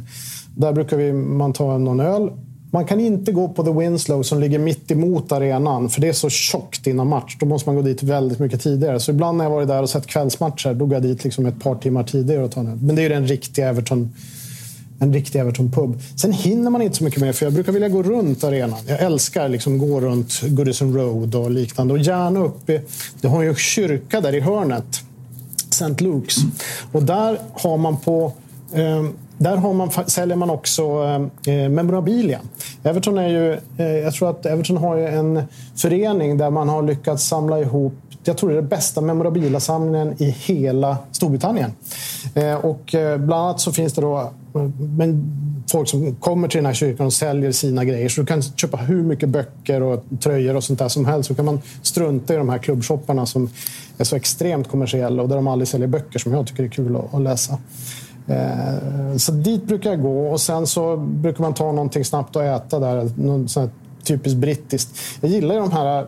[0.56, 2.30] Där brukar vi, man ta någon öl.
[2.70, 6.12] Man kan inte gå på The Winslow som ligger mitt emot arenan för det är
[6.12, 7.36] så tjockt innan match.
[7.40, 9.00] Då måste man gå dit väldigt mycket tidigare.
[9.00, 11.62] Så ibland när jag varit där och sett kvällsmatcher, då går jag dit liksom ett
[11.62, 12.78] par timmar tidigare och tar en öl.
[12.82, 14.12] Men det är ju den riktiga Everton
[15.02, 16.00] en riktig Everton-pub.
[16.16, 18.78] Sen hinner man inte så mycket mer, för jag brukar vilja gå runt arenan.
[18.86, 21.94] Jag älskar liksom gå runt Goodison Road och liknande.
[21.94, 22.80] Och gärna upp i...
[23.20, 24.84] Det har ju en kyrka där i hörnet.
[25.70, 25.84] St.
[25.84, 26.38] Luke's.
[26.92, 28.32] Och där har man på...
[28.72, 29.04] Eh,
[29.38, 32.40] där har man, säljer man också ehm, eh, memorabilia.
[32.82, 35.42] Everton är ju, eh, jag tror att Everton har ju en
[35.76, 40.30] förening där man har lyckats samla ihop jag tror det är den bästa memorabiliasamlingen i
[40.30, 41.72] hela Storbritannien.
[42.34, 44.20] Eh, och eh, bland annat så finns det då
[44.54, 45.38] eh, men
[45.70, 48.08] folk som kommer till den här kyrkan och säljer sina grejer.
[48.08, 51.28] Så du kan köpa hur mycket böcker och tröjor och sånt där som helst.
[51.28, 53.50] Så kan man strunta i de här klubbshopparna som
[53.98, 56.96] är så extremt kommersiella och där de aldrig säljer böcker som jag tycker är kul
[56.96, 57.58] att, att läsa.
[58.26, 62.44] Eh, Så dit brukar jag gå och sen så brukar man ta någonting snabbt och
[62.44, 63.10] äta där.
[63.16, 64.90] Något sånt här typiskt brittiskt.
[65.20, 66.06] Jag gillar ju de här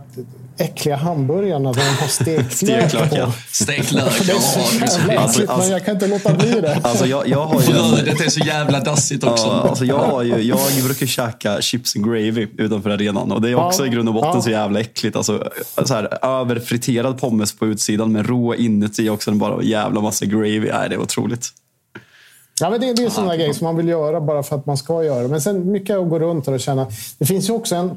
[0.58, 3.16] äckliga hamburgarna där de har stekt lök på.
[3.16, 3.32] ja.
[3.52, 5.30] Stekt lök, Det är så jävla fint.
[5.34, 6.80] äckligt, men jag kan inte låta bli det.
[6.82, 7.66] Alltså jag, jag har ju...
[7.66, 9.46] Brödet är så jävla dassigt också.
[9.46, 13.32] Ja, alltså jag, har ju, jag brukar käka chips and gravy utanför arenan.
[13.32, 13.86] Och det är också Ja.
[13.86, 14.42] i grund och botten Ja.
[14.42, 15.16] så jävla äckligt.
[15.16, 15.50] Alltså,
[15.84, 19.30] så här, överfriterad pommes på utsidan med rå inuti också.
[19.32, 20.60] Bara jävla massa gravy.
[20.72, 21.48] Nej, det är otroligt.
[22.60, 24.76] Ja, men det, det är sådana grejer som man vill göra bara för att man
[24.76, 25.28] ska göra.
[25.28, 26.86] Men sen mycket att gå runt och känna.
[27.18, 27.90] Det finns ju också en...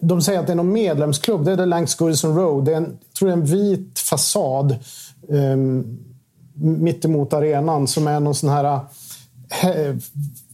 [0.00, 1.44] De säger att det är någon medlemsklubb.
[1.44, 2.64] Det är det Langs Goodison Road.
[2.64, 4.76] Det är en, tror det är en vit fasad
[5.28, 5.98] um,
[6.54, 8.80] mittemot arenan som är någon sån här...
[9.50, 9.96] He,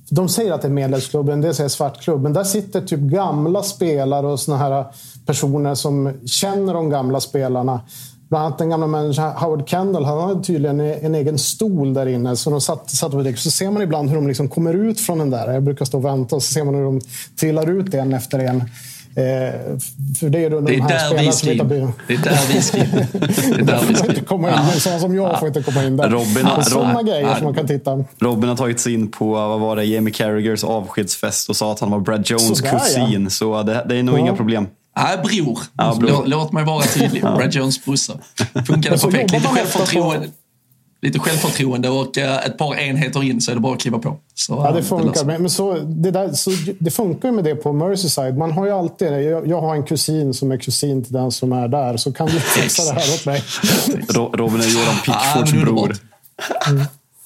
[0.09, 2.23] De säger att det är medlemsklubben, det säger svartklubb.
[2.23, 4.85] Men där sitter typ gamla spelare och såna här
[5.27, 7.81] personer som känner de gamla spelarna.
[8.29, 12.07] Bland annat den gamla människan Howard Kendall, han hade tydligen e-, en egen stol där
[12.07, 12.37] inne.
[12.37, 15.01] Så de satt, satt och liksom, så ser man ibland hur de liksom kommer ut
[15.01, 15.53] från den där.
[15.53, 17.01] Jag brukar stå och vänta och så ser man hur de
[17.41, 18.65] trillar ut en efter en.
[19.17, 19.23] Eh,
[20.21, 22.19] för det är, då Det de är här där spelarna vi som blivit- Det är
[22.19, 23.65] där vi.
[23.65, 24.55] Det är där komma in.
[24.75, 24.81] Ja.
[24.81, 26.09] Sådana som jag får inte komma in där.
[26.11, 27.37] Robin har- Och Sådana grejer Ja.
[27.37, 28.05] som man kan titta.
[28.19, 31.81] Robin har tagit sig in på vad var det, Jamie Carragers avskedsfest och sa att
[31.81, 32.79] han var Brad Jones Sådär, ja.
[32.79, 33.31] kusin.
[33.31, 34.19] Så det, det är nog Ja.
[34.19, 34.67] inga problem.
[34.97, 35.59] Nej, bror.
[35.77, 36.11] Ja, bror.
[36.11, 37.23] Låt, låt mig vara tydlig.
[37.23, 38.13] Brad Jones brorsa.
[38.67, 39.33] Funkade perfekt.
[39.33, 40.27] Lite självförtroende.
[41.03, 44.17] Lite självförtroende och eh, ett par enheter in så är det bara att kliva på.
[44.35, 45.07] Så, Ja, det eh, funkar.
[45.09, 45.25] löser.
[45.39, 48.39] Men, så, det, där, så, det funkar ju med det på Merseyside.
[48.39, 49.23] Man har ju alltid det.
[49.23, 51.97] Jag, jag har en kusin som är kusin till den som är där.
[51.97, 53.43] Så kan du fixa det här åt mig?
[54.09, 55.97] Ro- Robin är Jordan Pickfords men bror.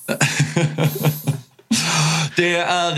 [2.37, 2.91] Det, är,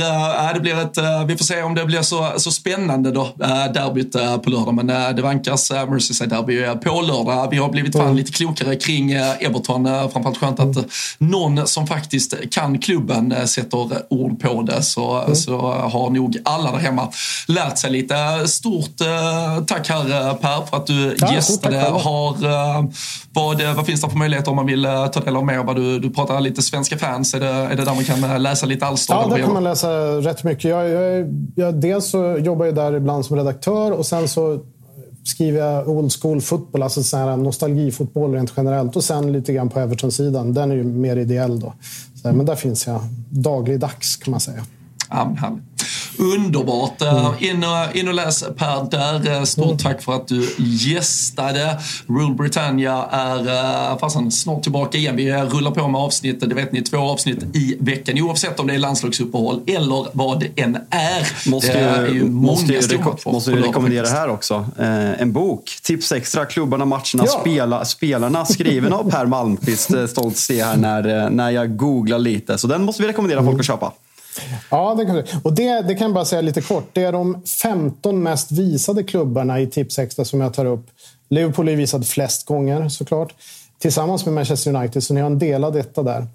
[0.48, 3.22] äh, det blir ett, äh, vi får se om det blir så, så spännande då,
[3.22, 4.74] äh, derbyt äh, på lördag.
[4.74, 7.48] Men äh, det vankas äh, Merseyside-derby äh, på lördag.
[7.50, 9.86] Vi har blivit fan lite klokare kring Everton.
[9.86, 10.82] Äh, framförallt skönt att äh,
[11.18, 14.82] någon som faktiskt kan klubben äh, sätter ord på det.
[14.82, 17.12] Så, så har nog alla där hemma
[17.48, 18.48] lärt sig lite.
[18.48, 18.98] Stort
[19.66, 21.78] tack här Per för att du Ja, gästade.
[21.78, 22.36] Har,
[23.32, 24.82] vad, vad finns det för möjligheter om man vill
[25.12, 25.74] ta del av mer?
[25.74, 27.34] Du, du pratar lite svenska fans.
[27.34, 29.14] Är det, är det där man kan läsa lite alster?
[29.14, 29.88] Ja, vad där kan man läsa
[30.20, 30.64] rätt mycket.
[30.64, 34.60] Jag, jag, jag, dels så jobbar jag där ibland som redaktör och sen så
[35.24, 38.96] skriver jag old school fotboll, alltså så här nostalgifotboll rent generellt.
[38.96, 40.54] Och sen lite grann på Everton-sidan.
[40.54, 41.72] Den är ju mer ideell då.
[42.22, 43.00] Men där finns jag
[43.30, 44.62] dagligdags kan man säga.
[45.10, 45.67] Ja, härligt.
[46.18, 47.02] Underbart.
[47.02, 47.32] Mm.
[47.38, 49.44] In, och, in och läs Per där.
[49.44, 49.78] Stort mm.
[49.78, 51.78] tack för att du gästade.
[52.06, 55.16] Rule Britannia är fasen, snart tillbaka igen.
[55.16, 58.18] Vi rullar på med avsnitt, det vet ni, två avsnitt i veckan.
[58.18, 61.50] Oavsett om det är landslagsuppehåll eller vad det än är.
[61.50, 64.66] Måste det är ju måste ju reko måste ju rekommendera här också.
[64.78, 65.78] Eh, en bok.
[65.82, 66.44] Tips extra.
[66.44, 67.40] Klubbarna, matcherna, ja.
[67.40, 68.44] spela, spelarna.
[68.44, 69.94] Skriven av Per Malmqvist.
[69.94, 72.58] Eh, stolt se här när, eh, när jag googlar lite.
[72.58, 73.92] Så den måste vi rekommendera folk att köpa.
[74.70, 75.22] Ja, det kan.
[75.42, 76.88] Och det, det kan jag bara säga lite kort.
[76.92, 80.86] Det är de 15 mest visade klubbarna i Tipsextra som jag tar upp.
[81.28, 83.34] Liverpool är visad flest gånger såklart.
[83.78, 86.26] Tillsammans med Manchester United, så ni har en delad detta där.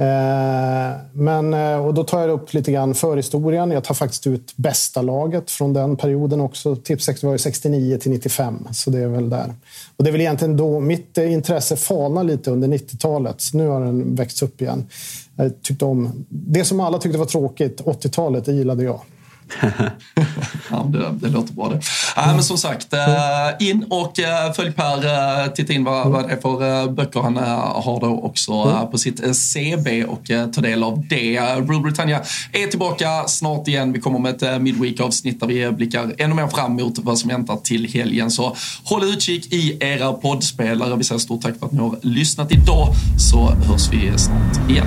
[0.00, 3.70] Eh, men, eh, och då tar jag upp lite grann förhistorien.
[3.70, 6.76] Jag tar faktiskt ut bästa laget från den perioden också.
[6.76, 9.54] Tips var ju 69 till 95, så det är väl där.
[9.96, 13.42] Och det är väl egentligen då mitt eh, intresse falnar lite under 90-talet.
[13.52, 14.86] Nu har den växt upp igen.
[15.36, 19.00] Jag tyckte om det som alla tyckte var tråkigt, 80-talet, det gillade jag.
[20.70, 21.80] ja, det, det låter bra det.
[22.16, 25.44] Äh, men som sagt, äh, in och äh, följ Per.
[25.44, 27.42] Äh, titta in vad, vad det är för äh, böcker han äh,
[27.84, 28.90] har då också mm.
[28.90, 31.40] på sitt CB och ta del av det.
[31.40, 32.20] Rule Britannia
[32.52, 33.92] är tillbaka snart igen.
[33.92, 37.56] Vi kommer med ett midweek-avsnitt där vi blickar ännu mer fram emot vad som väntar
[37.56, 38.30] till helgen.
[38.30, 40.96] Så håll utkik i era poddspelare.
[40.96, 44.86] Vi säger stort tack för att ni har lyssnat idag så hörs vi snart igen.